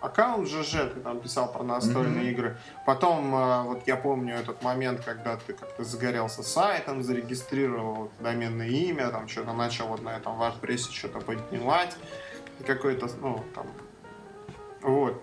аккаунт 0.00 0.48
ЖЖ, 0.48 0.90
ты 0.94 1.00
там 1.00 1.20
писал 1.20 1.52
про 1.52 1.62
настольные 1.62 2.22
Мгм. 2.22 2.30
игры. 2.30 2.56
Потом, 2.86 3.34
э, 3.34 3.62
вот 3.64 3.86
я 3.86 3.96
помню 3.96 4.34
этот 4.36 4.62
момент, 4.62 5.02
когда 5.04 5.36
ты 5.36 5.52
как-то 5.52 5.84
загорелся 5.84 6.42
сайтом, 6.42 7.02
зарегистрировал 7.02 8.10
доменное 8.20 8.68
имя, 8.68 9.10
там 9.10 9.28
что-то 9.28 9.52
начал 9.52 9.88
вот 9.88 10.02
на 10.02 10.16
этом 10.16 10.40
WordPress 10.40 10.90
что-то 10.90 11.20
поднимать, 11.20 11.96
и 12.60 12.62
какой-то, 12.62 13.08
ну, 13.20 13.44
там, 13.54 13.66
вот. 14.82 15.22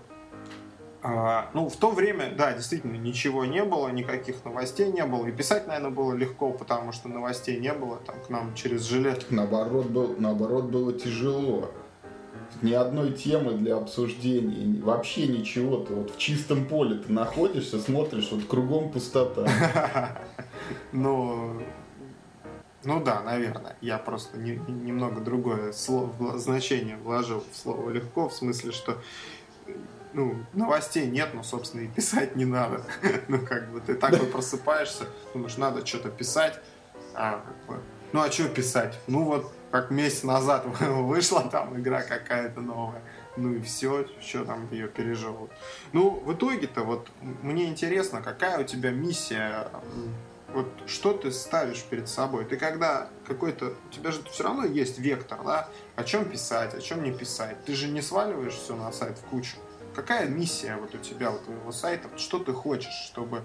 А, 1.04 1.50
ну, 1.54 1.70
в 1.70 1.76
то 1.76 1.92
время, 1.92 2.34
да, 2.36 2.54
действительно, 2.54 2.96
ничего 2.98 3.46
не 3.46 3.64
было, 3.64 3.90
никаких 3.90 4.44
новостей 4.44 4.92
не 4.92 5.06
было. 5.06 5.28
И 5.28 5.32
писать, 5.32 5.68
наверное, 5.68 5.92
было 5.92 6.14
легко, 6.14 6.52
потому 6.52 6.92
что 6.92 7.08
новостей 7.08 7.60
не 7.60 7.72
было. 7.74 7.98
Там 7.98 8.16
к 8.22 8.30
нам 8.30 8.56
через 8.56 8.84
жилет 8.84 9.28
Наоборот, 9.30 9.86
был, 9.88 10.16
наоборот 10.18 10.66
было 10.66 10.94
тяжело. 10.94 11.70
Ни 12.62 12.74
одной 12.74 13.12
темы 13.12 13.54
для 13.54 13.76
обсуждения, 13.78 14.82
вообще 14.82 15.28
ничего. 15.28 15.78
Ты 15.78 15.94
вот 15.94 16.16
в 16.16 16.18
чистом 16.18 16.66
поле 16.66 16.96
ты 16.96 17.12
находишься, 17.12 17.80
смотришь, 17.80 18.30
вот 18.32 18.46
кругом 18.46 18.92
пустота. 18.92 19.46
Ну, 20.92 21.62
ну 22.84 23.04
да, 23.04 23.22
наверное. 23.22 23.76
Я 23.82 23.98
просто 23.98 24.38
не- 24.38 24.60
не- 24.68 24.74
немного 24.74 25.22
другое 25.22 25.72
слово, 25.72 26.38
значение 26.38 26.98
вложил 26.98 27.44
в 27.52 27.56
слово 27.56 27.90
легко, 27.90 28.28
в 28.30 28.34
смысле, 28.34 28.72
что 28.72 28.98
ну, 30.18 30.36
новостей 30.54 31.06
нет, 31.06 31.30
но, 31.36 31.44
собственно, 31.44 31.82
и 31.82 31.88
писать 31.88 32.36
не 32.36 32.46
надо. 32.46 32.84
Ну, 33.28 33.46
как 33.46 33.72
бы 33.72 33.80
ты 33.80 33.94
такой 33.94 34.26
просыпаешься, 34.26 35.06
думаешь, 35.34 35.58
надо 35.58 35.86
что-то 35.86 36.10
писать. 36.10 36.60
А, 37.14 37.44
как 37.46 37.66
бы, 37.68 37.84
ну, 38.14 38.22
а 38.22 38.32
что 38.32 38.50
писать? 38.50 38.98
Ну, 39.06 39.24
вот 39.26 39.52
как 39.70 39.92
месяц 39.92 40.24
назад 40.24 40.66
вышла 40.80 41.42
там 41.44 41.80
игра 41.80 42.02
какая-то 42.02 42.62
новая. 42.62 43.02
Ну 43.36 43.54
и 43.54 43.62
все, 43.62 44.08
что 44.20 44.44
там 44.44 44.68
ее 44.72 44.88
переживут. 44.88 45.52
Ну, 45.94 46.10
в 46.10 46.34
итоге-то 46.34 46.82
вот 46.82 47.12
мне 47.22 47.66
интересно, 47.66 48.24
какая 48.24 48.60
у 48.60 48.64
тебя 48.64 48.90
миссия 48.90 49.68
вот 50.52 50.68
что 50.88 51.14
ты 51.14 51.32
ставишь 51.32 51.84
перед 51.84 52.10
собой? 52.10 52.46
Ты 52.46 52.58
когда 52.58 53.10
какой-то... 53.28 53.74
У 53.90 53.94
тебя 53.94 54.12
же 54.12 54.24
все 54.32 54.44
равно 54.44 54.66
есть 54.66 54.98
вектор, 54.98 55.40
да? 55.44 55.70
О 55.96 56.04
чем 56.04 56.26
писать, 56.26 56.74
о 56.74 56.82
чем 56.82 57.04
не 57.04 57.12
писать. 57.12 57.64
Ты 57.66 57.76
же 57.76 57.88
не 57.88 58.02
сваливаешь 58.02 58.54
все 58.56 58.76
на 58.76 58.92
сайт 58.92 59.20
в 59.20 59.26
кучу. 59.26 59.58
Какая 59.98 60.28
миссия 60.28 60.78
вот 60.80 60.94
у 60.94 61.00
тебя, 61.00 61.32
у 61.32 61.40
твоего 61.40 61.72
сайта? 61.72 62.08
Что 62.18 62.38
ты 62.38 62.54
хочешь, 62.54 62.94
чтобы 63.08 63.42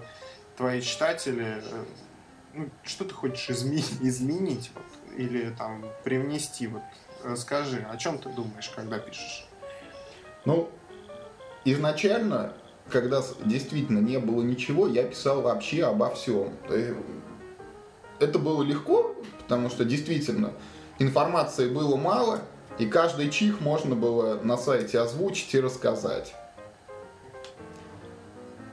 твои 0.55 0.81
читатели... 0.81 1.63
э, 1.63 1.83
ну, 2.53 2.69
что 2.83 3.05
ты 3.05 3.13
хочешь 3.15 3.49
изменить, 3.49 3.91
изменить 4.01 4.69
вот, 4.75 5.17
или 5.17 5.49
там 5.57 5.83
привнести? 6.03 6.67
Вот, 6.67 6.83
расскажи, 7.23 7.83
о 7.91 7.97
чем 7.97 8.19
ты 8.19 8.29
думаешь, 8.29 8.69
когда 8.69 8.99
пишешь? 8.99 9.47
Ну, 10.45 10.69
изначально, 11.65 12.53
когда 12.87 13.23
действительно 13.43 13.97
не 13.97 14.19
было 14.19 14.43
ничего, 14.43 14.87
я 14.87 15.05
писал 15.05 15.41
вообще 15.41 15.85
обо 15.85 16.13
всем. 16.13 16.53
Э, 16.69 16.93
Это 18.19 18.37
было 18.37 18.61
легко, 18.61 19.15
потому 19.39 19.71
что 19.71 19.85
действительно 19.85 20.53
информации 20.99 21.67
было 21.67 21.95
мало, 21.95 22.41
и 22.77 22.85
каждый 22.85 23.31
чих 23.31 23.59
можно 23.59 23.95
было 23.95 24.39
на 24.43 24.55
сайте 24.55 24.99
озвучить 24.99 25.55
и 25.55 25.59
рассказать. 25.59 26.35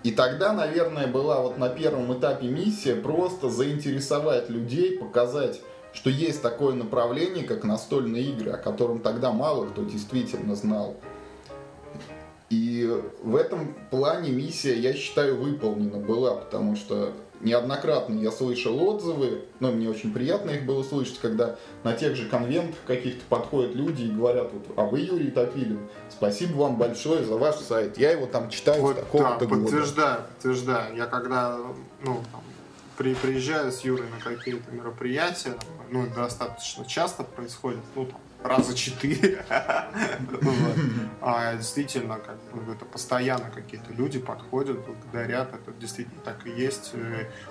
И 0.02 0.12
тогда, 0.12 0.52
наверное, 0.52 1.06
была 1.06 1.40
вот 1.40 1.58
на 1.58 1.68
первом 1.68 2.18
этапе 2.18 2.46
миссия 2.48 2.94
просто 2.94 3.50
заинтересовать 3.50 4.48
людей, 4.48 4.98
показать 4.98 5.60
что 5.92 6.10
есть 6.10 6.42
такое 6.42 6.74
направление, 6.74 7.44
как 7.44 7.64
настольные 7.64 8.24
игры, 8.24 8.52
о 8.52 8.58
котором 8.58 9.00
тогда 9.00 9.32
мало 9.32 9.66
кто 9.66 9.82
действительно 9.82 10.54
знал. 10.54 10.96
И 12.48 12.88
в 13.22 13.36
этом 13.36 13.74
плане 13.90 14.30
миссия, 14.30 14.78
я 14.78 14.92
считаю, 14.94 15.36
выполнена 15.36 15.98
была, 15.98 16.34
потому 16.34 16.74
что 16.74 17.12
неоднократно 17.40 18.14
я 18.14 18.30
слышал 18.30 18.80
отзывы, 18.82 19.44
но 19.60 19.72
мне 19.72 19.88
очень 19.88 20.12
приятно 20.12 20.50
их 20.50 20.66
было 20.66 20.82
слышать, 20.82 21.18
когда 21.20 21.56
на 21.84 21.94
тех 21.94 22.16
же 22.16 22.28
конвентах 22.28 22.78
каких-то 22.86 23.22
подходят 23.28 23.74
люди 23.74 24.02
и 24.02 24.10
говорят, 24.10 24.50
вот, 24.52 24.66
а 24.76 24.84
вы, 24.84 25.00
Юрий 25.00 25.30
Топилин, 25.30 25.88
спасибо 26.10 26.56
вам 26.56 26.76
большое 26.76 27.24
за 27.24 27.36
ваш 27.36 27.56
сайт, 27.56 27.98
я 27.98 28.12
его 28.12 28.26
там 28.26 28.50
читаю 28.50 28.82
вот, 28.82 28.96
с 28.96 29.00
такого-то 29.00 29.46
да, 29.46 29.54
подтверждаю, 29.54 30.22
подтверждаю. 30.34 30.96
Я 30.96 31.06
когда, 31.06 31.58
ну, 32.02 32.22
там, 32.30 32.42
при, 32.96 33.14
приезжаю 33.14 33.72
с 33.72 33.80
Юрой 33.80 34.08
на 34.10 34.22
какие-то 34.22 34.70
мероприятия, 34.72 35.54
ну, 35.90 36.06
достаточно 36.14 36.84
часто 36.84 37.24
происходит, 37.24 37.80
ну, 37.94 38.06
там, 38.06 38.20
раза 38.42 38.74
четыре. 38.74 39.44
А 41.20 41.54
действительно, 41.54 42.18
как 42.18 42.36
это 42.70 42.84
постоянно 42.84 43.50
какие-то 43.50 43.92
люди 43.92 44.18
подходят, 44.18 44.78
благодарят, 44.84 45.52
это 45.52 45.72
действительно 45.72 46.20
так 46.22 46.46
и 46.46 46.50
есть. 46.50 46.92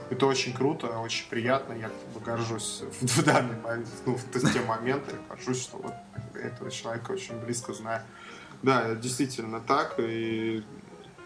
Это 0.10 0.25
очень 0.25 0.54
круто, 0.54 0.88
очень 0.99 1.30
приятно, 1.30 1.73
я 1.73 1.91
горжусь 2.25 2.84
в 3.02 3.23
данный 3.23 3.60
момент, 3.62 3.88
ну, 4.06 4.15
в 4.15 4.54
те 4.54 4.62
моменты, 4.62 5.15
горжусь, 5.28 5.62
что 5.62 5.78
вот 5.78 5.93
этого 6.36 6.71
человека 6.71 7.12
очень 7.12 7.39
близко 7.39 7.73
знаю. 7.73 8.02
Да, 8.63 8.95
действительно 8.95 9.62
так, 9.62 9.95
и 9.99 10.63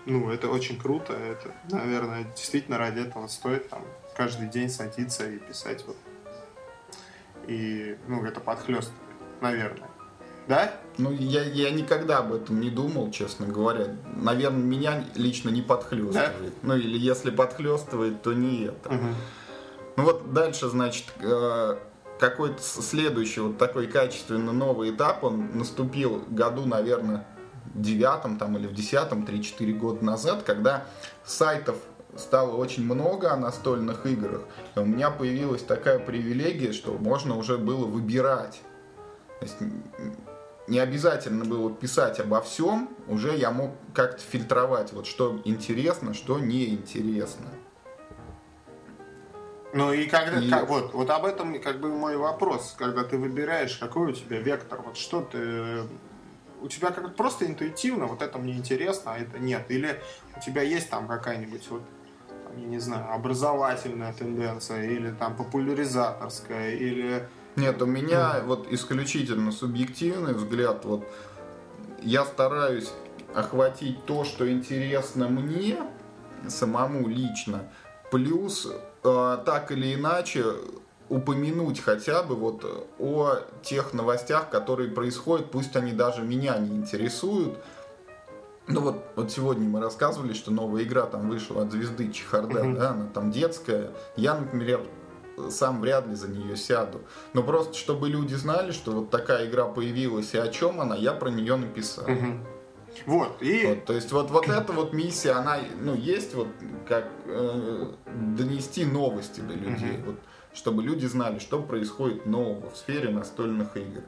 ну, 0.06 0.30
это 0.30 0.50
очень 0.50 0.78
круто, 0.78 1.14
это, 1.14 1.52
наверное, 1.72 2.26
действительно 2.36 2.78
ради 2.78 3.00
этого 3.00 3.28
стоит 3.28 3.70
там 3.70 3.84
каждый 4.16 4.48
день 4.48 4.70
садиться 4.70 5.28
и 5.28 5.38
писать 5.40 5.84
вот 5.88 5.98
и, 7.48 7.98
ну, 8.08 8.24
это 8.24 8.40
подхлестывает 8.40 9.00
наверное. 9.42 9.90
Да? 10.48 10.74
Ну, 10.98 11.12
я, 11.12 11.44
я 11.44 11.72
никогда 11.72 12.20
об 12.20 12.34
этом 12.34 12.60
не 12.60 12.70
думал, 12.70 13.12
честно 13.12 13.48
говоря. 13.48 13.96
Наверное, 14.16 14.62
меня 14.62 15.04
лично 15.16 15.50
не 15.50 15.62
подхлестывает. 15.62 16.34
Да? 16.34 16.50
Ну, 16.62 16.76
или 16.76 16.98
если 16.98 17.32
подхлестывает, 17.32 18.22
то 18.22 18.34
не 18.34 18.66
это. 18.66 18.90
Угу. 18.90 19.08
Ну 19.96 20.04
вот 20.04 20.34
дальше, 20.34 20.68
значит, 20.68 21.06
э, 21.22 21.78
какой-то 22.20 22.62
следующий 22.62 23.42
вот 23.42 23.58
такой 23.58 23.88
качественно 23.88 24.52
новый 24.52 24.92
этап, 24.92 25.24
он 25.24 25.58
наступил 25.58 26.24
году, 26.30 26.66
наверное, 26.66 27.28
девятом 27.74 28.38
там, 28.38 28.58
или 28.58 28.68
в 28.68 28.74
десятом, 28.74 29.24
3-4 29.24 29.74
года 29.74 30.04
назад, 30.06 30.44
когда 30.44 30.86
сайтов 31.24 31.78
стало 32.16 32.56
очень 32.56 32.86
много 32.86 33.32
о 33.32 33.38
настольных 33.38 34.06
играх. 34.06 34.42
И 34.76 34.80
у 34.80 34.86
меня 34.86 35.10
появилась 35.10 35.64
такая 35.64 36.00
привилегия, 36.00 36.72
что 36.74 36.94
можно 36.94 37.38
уже 37.38 37.58
было 37.58 37.86
выбирать 37.86 38.62
то 39.44 39.50
есть 39.50 39.74
не 40.68 40.80
обязательно 40.80 41.44
было 41.44 41.72
писать 41.72 42.20
обо 42.20 42.42
всем, 42.42 42.90
уже 43.08 43.36
я 43.36 43.52
мог 43.52 43.72
как-то 43.94 44.22
фильтровать, 44.22 44.94
вот 44.94 45.06
что 45.06 45.42
интересно, 45.44 46.14
что 46.14 46.40
неинтересно. 46.40 47.48
Ну 49.74 49.92
и 49.92 50.06
когда, 50.06 50.40
и... 50.40 50.50
Как, 50.50 50.70
вот, 50.70 50.94
вот 50.94 51.10
об 51.10 51.26
этом 51.26 51.60
как 51.62 51.80
бы 51.80 51.90
мой 51.90 52.16
вопрос, 52.16 52.76
когда 52.78 53.04
ты 53.04 53.18
выбираешь, 53.18 53.76
какой 53.78 54.12
у 54.12 54.14
тебя 54.14 54.40
вектор, 54.40 54.82
вот 54.82 54.98
что 54.98 55.22
ты, 55.22 55.82
у 56.62 56.68
тебя 56.68 56.92
как 56.92 57.16
просто 57.16 57.46
интуитивно, 57.46 58.06
вот 58.06 58.22
это 58.22 58.38
мне 58.38 58.54
интересно, 58.54 59.14
а 59.14 59.18
это 59.18 59.40
нет, 59.40 59.66
или 59.70 60.00
у 60.38 60.40
тебя 60.40 60.62
есть 60.62 60.90
там 60.90 61.08
какая-нибудь 61.08 61.68
вот 61.70 61.82
я 62.56 62.68
не 62.68 62.78
знаю, 62.78 63.12
образовательная 63.12 64.14
тенденция, 64.14 64.84
или 64.84 65.10
там 65.10 65.36
популяризаторская, 65.36 66.76
или 66.76 67.28
нет, 67.56 67.82
у 67.82 67.86
меня 67.86 68.42
вот 68.46 68.72
исключительно 68.72 69.52
субъективный 69.52 70.34
взгляд. 70.34 70.86
Вот 70.86 71.06
я 72.02 72.26
стараюсь 72.26 72.92
охватить 73.34 74.06
то, 74.06 74.24
что 74.24 74.52
интересно 74.52 75.28
мне 75.28 75.78
самому 76.48 77.08
лично, 77.08 77.70
плюс 78.12 78.68
э, 79.04 79.38
так 79.46 79.72
или 79.72 79.96
иначе 79.96 80.46
упомянуть 81.10 81.80
хотя 81.80 82.24
бы 82.24 82.36
вот 82.36 82.90
о 83.00 83.38
тех 83.62 83.94
новостях, 83.94 84.50
которые 84.50 84.90
происходят, 84.90 85.52
пусть 85.52 85.76
они 85.76 85.92
даже 85.92 86.24
меня 86.24 86.58
не 86.58 86.76
интересуют. 86.76 87.58
Ну 88.68 88.80
вот, 88.82 89.04
вот 89.16 89.32
сегодня 89.32 89.68
мы 89.68 89.82
рассказывали, 89.82 90.34
что 90.34 90.50
новая 90.50 90.84
игра 90.84 91.06
там 91.06 91.30
вышла 91.30 91.64
от 91.64 91.72
звезды 91.72 92.12
Чехарда, 92.12 92.62
mm-hmm. 92.62 92.78
да, 92.78 92.90
она 92.92 93.08
там 93.08 93.30
детская. 93.30 93.92
Я, 94.16 94.36
например, 94.36 94.82
сам 95.50 95.82
вряд 95.82 96.08
ли 96.08 96.16
за 96.16 96.28
нее 96.28 96.56
сяду. 96.56 97.02
Но 97.34 97.44
просто, 97.44 97.74
чтобы 97.76 98.10
люди 98.10 98.34
знали, 98.36 98.72
что 98.72 98.92
вот 98.92 99.10
такая 99.10 99.48
игра 99.48 99.66
появилась 99.66 100.34
и 100.34 100.38
о 100.38 100.48
чем 100.48 100.82
она, 100.82 100.96
я 100.96 101.14
про 101.14 101.30
нее 101.30 101.56
написал. 101.56 102.06
Угу. 102.06 102.46
Вот, 103.06 103.42
и... 103.42 103.66
Вот, 103.68 103.86
то 103.86 103.94
есть 103.94 104.12
вот, 104.12 104.30
вот 104.30 104.48
эта 104.48 104.72
вот 104.72 104.94
миссия, 104.94 105.32
она, 105.32 105.58
ну, 105.82 105.96
есть 105.96 106.36
вот 106.36 106.48
как 106.88 107.08
э, 107.26 107.92
донести 108.38 108.86
новости 108.86 109.42
до 109.42 109.54
людей, 109.54 109.98
угу. 109.98 110.12
вот, 110.12 110.16
чтобы 110.54 110.84
люди 110.84 111.06
знали, 111.06 111.40
что 111.40 111.62
происходит 111.62 112.26
нового 112.26 112.70
в 112.70 112.78
сфере 112.78 113.10
настольных 113.10 113.76
игр. 113.76 114.04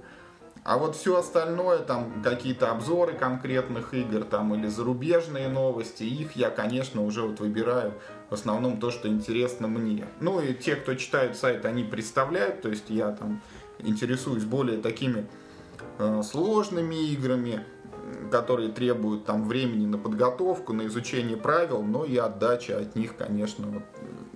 А 0.66 0.80
вот 0.80 0.96
все 0.96 1.20
остальное, 1.20 1.78
там 1.78 2.24
какие-то 2.24 2.72
обзоры 2.72 3.14
конкретных 3.14 3.94
игр, 3.94 4.24
там 4.24 4.56
или 4.56 4.66
зарубежные 4.66 5.48
новости, 5.48 6.02
их 6.02 6.36
я, 6.36 6.50
конечно, 6.50 7.04
уже 7.04 7.22
вот 7.22 7.40
выбираю 7.40 7.94
в 8.32 8.34
основном 8.34 8.80
то, 8.80 8.90
что 8.90 9.08
интересно 9.08 9.68
мне. 9.68 10.08
Ну 10.22 10.42
и 10.42 10.56
те, 10.56 10.76
кто 10.76 10.96
читает 10.96 11.38
сайт, 11.38 11.66
они 11.66 11.84
представляют, 11.84 12.64
то 12.64 12.70
есть 12.70 12.90
я 12.90 13.12
там 13.12 13.44
интересуюсь 13.78 14.44
более 14.44 14.80
такими 14.80 15.28
э, 16.00 16.24
сложными 16.24 16.96
играми, 17.12 17.64
которые 18.32 18.72
требуют 18.72 19.24
там 19.24 19.48
времени 19.48 19.86
на 19.86 20.00
подготовку, 20.00 20.74
на 20.74 20.88
изучение 20.88 21.38
правил, 21.38 21.84
но 21.84 22.06
и 22.06 22.18
отдача 22.18 22.80
от 22.80 22.96
них, 22.96 23.16
конечно, 23.16 23.68
вот, 23.68 23.84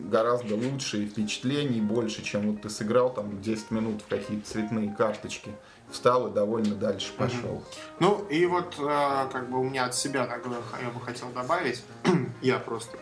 гораздо 0.09 0.55
лучше 0.55 1.03
и 1.03 1.07
впечатлений 1.07 1.81
больше, 1.81 2.23
чем 2.23 2.51
вот 2.51 2.61
ты 2.61 2.69
сыграл 2.69 3.13
там 3.13 3.41
10 3.41 3.71
минут 3.71 4.01
в 4.01 4.07
какие-то 4.07 4.49
цветные 4.49 4.93
карточки 4.93 5.51
встал 5.89 6.27
и 6.27 6.33
довольно 6.33 6.75
дальше 6.75 7.13
пошел. 7.17 7.55
Угу. 7.55 7.63
Ну 7.99 8.25
и 8.29 8.45
вот 8.45 8.75
э, 8.77 9.27
как 9.31 9.49
бы 9.49 9.59
у 9.59 9.63
меня 9.63 9.85
от 9.85 9.95
себя 9.95 10.25
так, 10.27 10.45
я 10.81 10.89
бы 10.89 11.01
хотел 11.01 11.29
добавить, 11.29 11.83
я 12.41 12.59
просто 12.59 12.97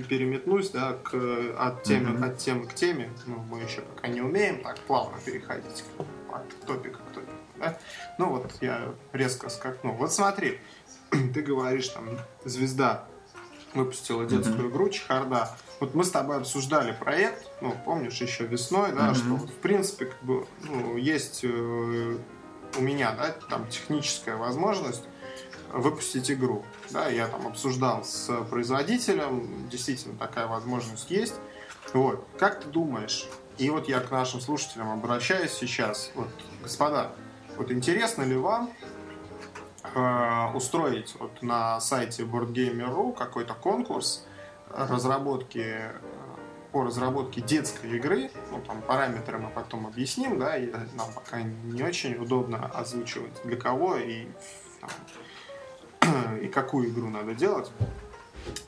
переметнусь, 0.00 0.70
да, 0.70 0.94
к, 0.94 1.14
от, 1.58 1.82
темы, 1.82 2.18
mm-hmm. 2.18 2.24
от 2.24 2.38
темы 2.38 2.66
к 2.66 2.74
теме. 2.74 3.10
Ну, 3.26 3.36
мы 3.50 3.60
еще 3.60 3.82
пока 3.82 4.08
не 4.08 4.22
умеем 4.22 4.62
так 4.62 4.78
плавно 4.80 5.18
переходить 5.24 5.84
от 6.32 6.66
топика 6.66 6.98
к 6.98 7.14
топику. 7.14 7.32
Да? 7.58 7.78
Ну 8.18 8.30
вот 8.30 8.50
я 8.60 8.94
резко 9.12 9.50
скакну. 9.50 9.92
Вот 9.92 10.12
смотри, 10.12 10.60
ты 11.10 11.42
говоришь, 11.42 11.88
там, 11.88 12.18
звезда 12.44 13.06
выпустила 13.74 14.24
детскую 14.24 14.66
mm-hmm. 14.66 14.70
игру 14.70 14.88
Чехарда. 14.88 15.56
Вот 15.80 15.94
мы 15.94 16.04
с 16.04 16.10
тобой 16.10 16.36
обсуждали 16.36 16.92
проект, 16.92 17.50
ну, 17.60 17.74
помнишь, 17.84 18.20
еще 18.20 18.46
весной, 18.46 18.92
да, 18.92 19.10
mm-hmm. 19.10 19.14
что 19.14 19.46
в 19.46 19.56
принципе, 19.56 20.06
как 20.06 20.22
бы, 20.22 20.46
ну, 20.62 20.96
есть 20.96 21.40
э, 21.44 22.16
у 22.76 22.80
меня, 22.80 23.12
да, 23.12 23.34
там 23.48 23.68
техническая 23.68 24.36
возможность 24.36 25.04
выпустить 25.72 26.30
игру. 26.30 26.64
Да, 26.90 27.08
я 27.08 27.26
там 27.26 27.46
обсуждал 27.46 28.04
с 28.04 28.30
производителем, 28.50 29.68
действительно 29.68 30.16
такая 30.18 30.46
возможность 30.46 31.10
есть. 31.10 31.34
Вот. 31.92 32.26
Как 32.38 32.60
ты 32.60 32.68
думаешь, 32.68 33.26
и 33.58 33.70
вот 33.70 33.88
я 33.88 34.00
к 34.00 34.10
нашим 34.10 34.40
слушателям 34.40 34.90
обращаюсь 34.90 35.52
сейчас, 35.52 36.10
вот, 36.14 36.28
господа, 36.62 37.12
вот 37.56 37.70
интересно 37.70 38.22
ли 38.22 38.36
вам 38.36 38.70
э, 39.82 40.52
устроить 40.54 41.14
вот 41.18 41.42
на 41.42 41.80
сайте 41.80 42.22
BoardGamer.ru 42.22 43.14
какой-то 43.14 43.54
конкурс 43.54 44.26
разработки 44.70 45.90
по 46.72 46.84
разработке 46.84 47.42
детской 47.42 47.90
игры, 47.96 48.30
ну 48.50 48.60
там 48.62 48.80
параметры 48.80 49.38
мы 49.38 49.50
потом 49.50 49.86
объясним, 49.86 50.38
да, 50.38 50.56
и 50.56 50.72
нам 50.94 51.12
пока 51.14 51.42
не 51.42 51.82
очень 51.82 52.14
удобно 52.16 52.66
озвучивать 52.66 53.32
для 53.44 53.56
кого 53.56 53.96
и 53.96 54.26
там, 56.00 56.38
и 56.40 56.48
какую 56.48 56.88
игру 56.88 57.08
надо 57.08 57.34
делать. 57.34 57.70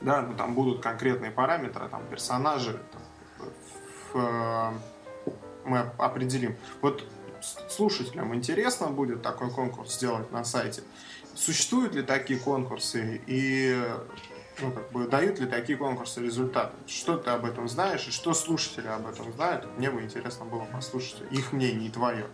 Да, 0.01 0.21
ну 0.21 0.35
там 0.35 0.53
будут 0.53 0.81
конкретные 0.81 1.31
параметры, 1.31 1.89
там 1.89 2.03
персонажи, 2.09 2.79
там, 2.91 3.01
в, 4.13 4.17
э, 4.17 5.31
мы 5.65 5.79
определим. 5.97 6.55
Вот 6.81 7.03
слушателям 7.69 8.33
интересно 8.35 8.87
будет 8.87 9.21
такой 9.21 9.51
конкурс 9.51 9.95
сделать 9.95 10.31
на 10.31 10.43
сайте. 10.43 10.83
Существуют 11.35 11.95
ли 11.95 12.01
такие 12.01 12.39
конкурсы 12.39 13.21
и 13.27 13.83
ну, 14.61 14.71
как 14.71 14.91
бы, 14.91 15.07
дают 15.07 15.39
ли 15.39 15.47
такие 15.47 15.77
конкурсы 15.77 16.21
результаты? 16.21 16.75
Что 16.87 17.17
ты 17.17 17.29
об 17.31 17.45
этом 17.45 17.67
знаешь 17.67 18.07
и 18.07 18.11
что 18.11 18.33
слушатели 18.33 18.87
об 18.87 19.05
этом 19.07 19.33
знают? 19.33 19.67
Мне 19.77 19.91
бы 19.91 20.01
интересно 20.01 20.45
было 20.45 20.65
послушать 20.65 21.23
их 21.31 21.51
мнение 21.51 21.89
и 21.89 21.91
твое. 21.91 22.27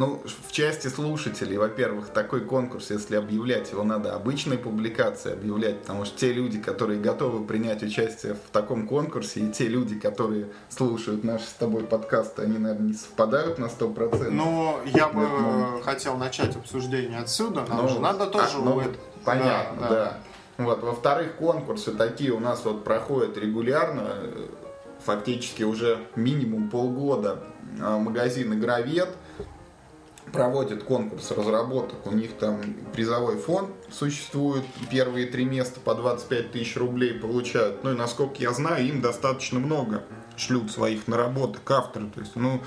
Ну, 0.00 0.22
в 0.48 0.50
части 0.50 0.86
слушателей, 0.86 1.58
во-первых, 1.58 2.08
такой 2.08 2.40
конкурс, 2.40 2.88
если 2.88 3.16
объявлять, 3.16 3.70
его 3.70 3.82
надо 3.82 4.14
обычной 4.14 4.56
публикацией 4.56 5.34
объявлять, 5.34 5.82
потому 5.82 6.06
что 6.06 6.18
те 6.18 6.32
люди, 6.32 6.58
которые 6.58 6.98
готовы 6.98 7.44
принять 7.44 7.82
участие 7.82 8.32
в 8.32 8.50
таком 8.50 8.88
конкурсе, 8.88 9.40
и 9.40 9.50
те 9.50 9.68
люди, 9.68 10.00
которые 10.00 10.46
слушают 10.70 11.22
наши 11.22 11.44
с 11.44 11.52
тобой 11.52 11.84
подкасты, 11.84 12.40
они, 12.40 12.56
наверное, 12.56 12.88
не 12.88 12.94
совпадают 12.94 13.58
на 13.58 13.66
100%. 13.66 14.30
Ну, 14.30 14.78
я 14.86 15.08
бы 15.08 15.20
ну, 15.20 15.82
хотел 15.82 16.16
начать 16.16 16.56
обсуждение 16.56 17.18
отсюда, 17.18 17.66
нам 17.68 17.82
ну, 17.82 17.88
же 17.90 18.00
надо 18.00 18.26
тоже... 18.26 18.56
А, 18.56 18.60
ну, 18.62 18.82
понятно, 19.22 19.82
да. 19.82 19.88
да. 19.90 20.18
Вот. 20.56 20.82
Во-вторых, 20.82 21.36
конкурсы 21.36 21.92
такие 21.92 22.32
у 22.32 22.40
нас 22.40 22.64
вот 22.64 22.84
проходят 22.84 23.36
регулярно, 23.36 24.14
фактически 25.04 25.62
уже 25.62 25.98
минимум 26.16 26.70
полгода 26.70 27.44
а, 27.82 27.98
магазин 27.98 28.54
«Игровед», 28.54 29.10
проводит 30.32 30.84
конкурс 30.84 31.30
разработок, 31.30 32.06
у 32.06 32.12
них 32.12 32.32
там 32.38 32.60
призовой 32.92 33.36
фонд 33.36 33.70
существует, 33.90 34.64
первые 34.90 35.26
три 35.26 35.44
места 35.44 35.80
по 35.80 35.94
25 35.94 36.52
тысяч 36.52 36.76
рублей 36.76 37.14
получают. 37.14 37.82
Ну 37.84 37.92
и 37.92 37.96
насколько 37.96 38.36
я 38.38 38.52
знаю, 38.52 38.86
им 38.86 39.00
достаточно 39.00 39.58
много 39.58 40.04
шлют 40.36 40.70
своих 40.70 41.08
наработок 41.08 41.68
авторы. 41.70 42.06
То 42.10 42.20
есть, 42.20 42.36
ну, 42.36 42.62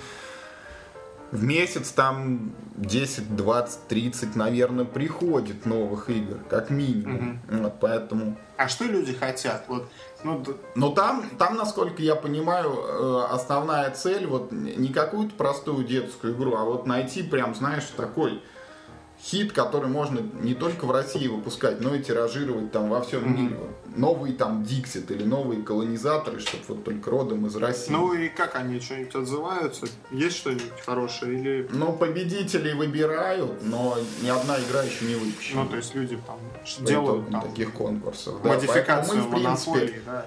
в 1.31 1.43
месяц 1.43 1.89
там 1.89 2.53
10, 2.75 3.35
20, 3.35 3.87
30, 3.87 4.35
наверное, 4.35 4.85
приходит 4.85 5.65
новых 5.65 6.09
игр, 6.11 6.37
как 6.47 6.69
минимум. 6.69 7.41
Угу. 7.49 7.63
Вот, 7.63 7.79
поэтому... 7.79 8.37
А 8.55 8.67
что 8.67 8.85
люди 8.85 9.13
хотят? 9.13 9.65
Вот 9.67 9.89
ну, 10.23 10.43
Но 10.75 10.89
там, 10.91 11.29
там, 11.37 11.55
насколько 11.57 12.01
я 12.01 12.15
понимаю, 12.15 12.71
э, 12.71 13.25
основная 13.29 13.89
цель 13.91 14.25
вот 14.25 14.51
не 14.51 14.89
какую-то 14.89 15.35
простую 15.35 15.83
детскую 15.85 16.33
игру, 16.33 16.55
а 16.55 16.63
вот 16.63 16.85
найти 16.85 17.23
прям, 17.23 17.55
знаешь, 17.55 17.85
такой 17.95 18.41
хит, 19.23 19.53
который 19.53 19.89
можно 19.89 20.19
не 20.41 20.53
только 20.53 20.85
в 20.85 20.91
России 20.91 21.27
выпускать, 21.27 21.79
но 21.79 21.95
и 21.95 22.03
тиражировать 22.03 22.71
там 22.71 22.89
во 22.89 23.01
всем 23.01 23.23
mm-hmm. 23.23 23.41
мире. 23.41 23.59
Новые 23.95 24.33
там 24.33 24.63
Диксит 24.63 25.11
или 25.11 25.23
новые 25.23 25.61
колонизаторы, 25.61 26.39
чтобы 26.39 26.63
вот 26.67 26.83
только 26.83 27.09
родом 27.09 27.45
из 27.45 27.55
России. 27.55 27.91
Ну 27.91 28.13
и 28.13 28.27
как 28.27 28.55
они 28.55 28.79
что-нибудь 28.79 29.15
отзываются? 29.15 29.87
Есть 30.11 30.37
что-нибудь 30.37 30.81
хорошее 30.85 31.39
или... 31.39 31.69
Ну, 31.71 31.93
победителей 31.93 32.73
выбирают, 32.73 33.63
но 33.63 33.97
ни 34.21 34.29
одна 34.29 34.57
игра 34.59 34.83
еще 34.83 35.05
не 35.05 35.15
выпущена. 35.15 35.63
Ну, 35.63 35.69
то 35.69 35.77
есть 35.77 35.95
люди 35.95 36.19
там 36.27 36.39
делают 36.85 37.29
там... 37.29 37.41
таких 37.41 37.71
конкурсов. 37.73 38.43
Модификацию 38.43 39.21
да. 39.21 39.27
мы, 39.27 39.29
в 39.29 39.41
принципе, 39.41 40.01
да. 40.05 40.25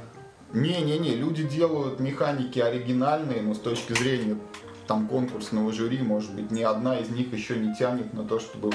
Не-не-не, 0.53 1.17
люди 1.17 1.43
делают 1.43 1.99
механики 1.99 2.61
оригинальные, 2.61 3.43
но 3.43 3.53
с 3.53 3.59
точки 3.59 3.93
зрения 3.93 4.39
там 4.87 5.09
конкурсного 5.09 5.73
жюри, 5.73 6.03
может 6.03 6.35
быть, 6.35 6.51
ни 6.51 6.63
одна 6.63 6.99
из 6.99 7.11
них 7.11 7.33
еще 7.33 7.57
не 7.57 7.75
тянет 7.75 8.15
на 8.15 8.25
то, 8.25 8.39
чтобы 8.39 8.71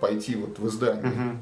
пойти 0.00 0.36
вот 0.36 0.58
в 0.58 0.66
издание. 0.66 1.12
Угу. 1.12 1.38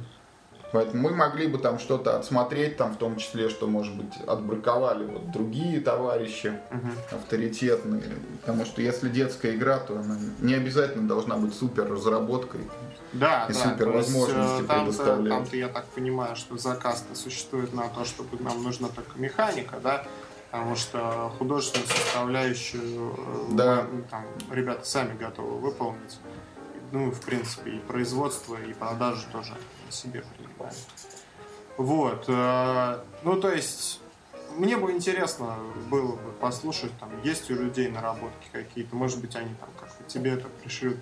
Поэтому 0.74 1.04
мы 1.04 1.14
могли 1.14 1.46
бы 1.46 1.58
там 1.58 1.78
что-то 1.78 2.18
отсмотреть, 2.18 2.76
там 2.76 2.94
в 2.94 2.96
том 2.96 3.16
числе, 3.16 3.48
что, 3.48 3.68
может 3.68 3.94
быть, 3.94 4.12
отбраковали 4.26 5.04
вот 5.04 5.30
другие 5.30 5.80
товарищи 5.80 6.52
угу. 6.72 6.88
авторитетные. 7.12 8.02
Потому 8.40 8.64
что 8.64 8.82
если 8.82 9.08
детская 9.08 9.54
игра, 9.54 9.78
то 9.78 9.96
она 9.96 10.18
не 10.40 10.54
обязательно 10.54 11.06
должна 11.06 11.36
быть 11.36 11.54
супер 11.54 11.88
разработкой 11.88 12.62
да, 13.12 13.46
и 13.48 13.52
да, 13.52 13.58
супер 13.58 13.90
возможности 13.90 14.56
есть, 14.56 14.68
предоставлять. 14.68 15.38
Там-то 15.38 15.56
я 15.56 15.68
так 15.68 15.84
понимаю, 15.86 16.34
что 16.34 16.58
заказ-то 16.58 17.14
существует 17.14 17.72
на 17.72 17.88
то, 17.88 18.04
чтобы 18.04 18.42
нам 18.42 18.60
нужна 18.64 18.88
только 18.88 19.16
механика, 19.16 19.76
да, 19.80 20.04
потому 20.54 20.76
что 20.76 21.32
художественную 21.36 21.88
составляющую 21.88 23.12
э, 23.18 23.54
да. 23.54 23.86
ну, 23.90 24.04
там, 24.08 24.24
ребята 24.52 24.86
сами 24.86 25.18
готовы 25.18 25.58
выполнить. 25.58 26.20
Ну, 26.92 27.10
в 27.10 27.20
принципе, 27.22 27.72
и 27.72 27.78
производство, 27.80 28.54
и 28.54 28.72
продажу 28.72 29.22
тоже 29.32 29.52
себе 29.90 30.22
принимают. 30.22 30.76
Вот. 31.76 32.26
Э, 32.28 33.00
ну, 33.24 33.40
то 33.40 33.50
есть, 33.50 34.00
мне 34.56 34.76
бы 34.76 34.92
интересно 34.92 35.56
было 35.90 36.12
бы 36.12 36.30
послушать, 36.40 36.92
там, 37.00 37.10
есть 37.24 37.50
у 37.50 37.54
людей 37.54 37.88
наработки 37.88 38.46
какие-то, 38.52 38.94
может 38.94 39.20
быть, 39.20 39.34
они 39.34 39.52
там 39.56 39.70
как-то 39.80 40.04
тебе 40.04 40.34
это 40.34 40.46
пришлют. 40.62 40.98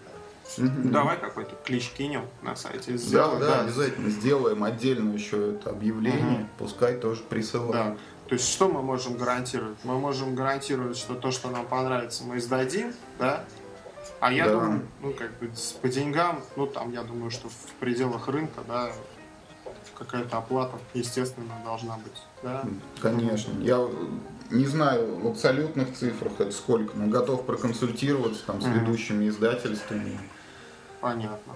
Mm-hmm. 0.57 0.91
Давай 0.91 1.19
какой-то 1.19 1.55
клич 1.65 1.91
кинем 1.91 2.25
на 2.41 2.57
сайте. 2.57 2.97
Сделаем. 2.97 3.39
Да, 3.41 3.47
да, 3.47 3.57
да, 3.57 3.61
обязательно 3.65 4.09
сделаем 4.09 4.65
отдельно 4.65 5.13
еще 5.13 5.53
это 5.53 5.71
объявление, 5.71 6.41
mm-hmm. 6.41 6.59
пускай 6.59 6.97
тоже 6.97 7.23
присылают. 7.23 7.73
Да. 7.73 7.97
То 8.33 8.37
есть 8.37 8.51
что 8.51 8.67
мы 8.67 8.81
можем 8.81 9.19
гарантировать? 9.19 9.77
Мы 9.85 9.99
можем 9.99 10.35
гарантировать, 10.35 10.97
что 10.97 11.15
то, 11.15 11.31
что 11.31 11.51
нам 11.51 11.67
понравится, 11.67 12.25
мы 12.25 12.39
издадим, 12.39 12.95
да? 13.19 13.45
А 14.21 14.33
я 14.33 14.47
да. 14.47 14.53
думаю, 14.53 14.89
ну 15.03 15.13
как 15.13 15.39
бы 15.39 15.51
по 15.83 15.89
деньгам, 15.89 16.43
ну 16.57 16.67
там 16.67 16.93
я 16.95 17.03
думаю, 17.03 17.31
что 17.31 17.51
в 17.51 17.73
пределах 17.79 18.29
рынка, 18.29 18.63
да, 18.67 18.91
какая-то 19.99 20.39
оплата, 20.39 20.79
естественно, 20.95 21.53
должна 21.63 21.99
быть, 21.99 22.23
да? 22.43 22.65
Конечно. 23.03 23.53
Я 23.61 23.87
не 24.51 24.65
знаю 24.65 25.15
в 25.17 25.27
абсолютных 25.27 25.95
цифрах 25.95 26.33
это 26.39 26.53
сколько, 26.53 26.97
но 26.97 27.09
готов 27.09 27.45
проконсультироваться 27.45 28.47
там 28.47 28.63
с 28.63 28.65
mm-hmm. 28.65 28.81
ведущими 28.81 29.29
издательствами. 29.29 30.19
Понятно. 31.03 31.53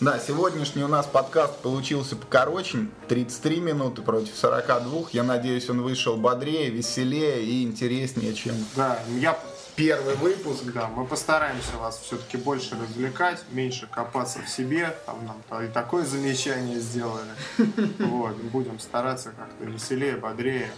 Да, 0.00 0.18
сегодняшний 0.18 0.82
у 0.82 0.88
нас 0.88 1.04
подкаст 1.04 1.58
получился 1.58 2.16
покороче, 2.16 2.86
33 3.08 3.60
минуты 3.60 4.00
против 4.00 4.34
42. 4.34 5.08
Я 5.12 5.24
надеюсь, 5.24 5.68
он 5.68 5.82
вышел 5.82 6.16
бодрее, 6.16 6.70
веселее 6.70 7.44
и 7.44 7.62
интереснее, 7.64 8.32
чем 8.32 8.54
да, 8.76 8.98
я... 9.18 9.38
первый 9.76 10.14
выпуск. 10.14 10.62
Да, 10.72 10.88
мы 10.88 11.04
постараемся 11.04 11.76
вас 11.76 11.98
все-таки 11.98 12.38
больше 12.38 12.78
развлекать, 12.80 13.44
меньше 13.50 13.88
копаться 13.88 14.38
в 14.38 14.48
себе. 14.48 14.96
Там 15.04 15.18
нам 15.26 15.62
и 15.62 15.68
такое 15.68 16.06
замечание 16.06 16.80
сделали. 16.80 17.28
Вот, 17.98 18.36
будем 18.36 18.78
стараться 18.78 19.32
как-то 19.32 19.66
веселее, 19.66 20.16
бодрее. 20.16 20.70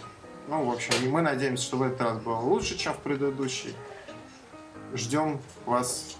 Ну, 0.49 0.65
в 0.65 0.73
общем, 0.73 0.95
мы 1.09 1.21
надеемся, 1.21 1.63
что 1.63 1.77
в 1.77 1.83
этот 1.83 2.01
раз 2.01 2.17
было 2.17 2.39
лучше, 2.39 2.77
чем 2.77 2.93
в 2.93 2.97
предыдущий. 2.97 3.73
Ждем 4.93 5.39
вас 5.65 6.17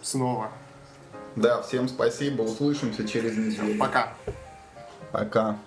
снова. 0.00 0.52
Да, 1.36 1.60
всем 1.60 1.88
спасибо. 1.88 2.42
Услышимся 2.42 3.06
через 3.06 3.36
неделю. 3.36 3.78
Пока. 3.78 4.14
Пока. 5.12 5.58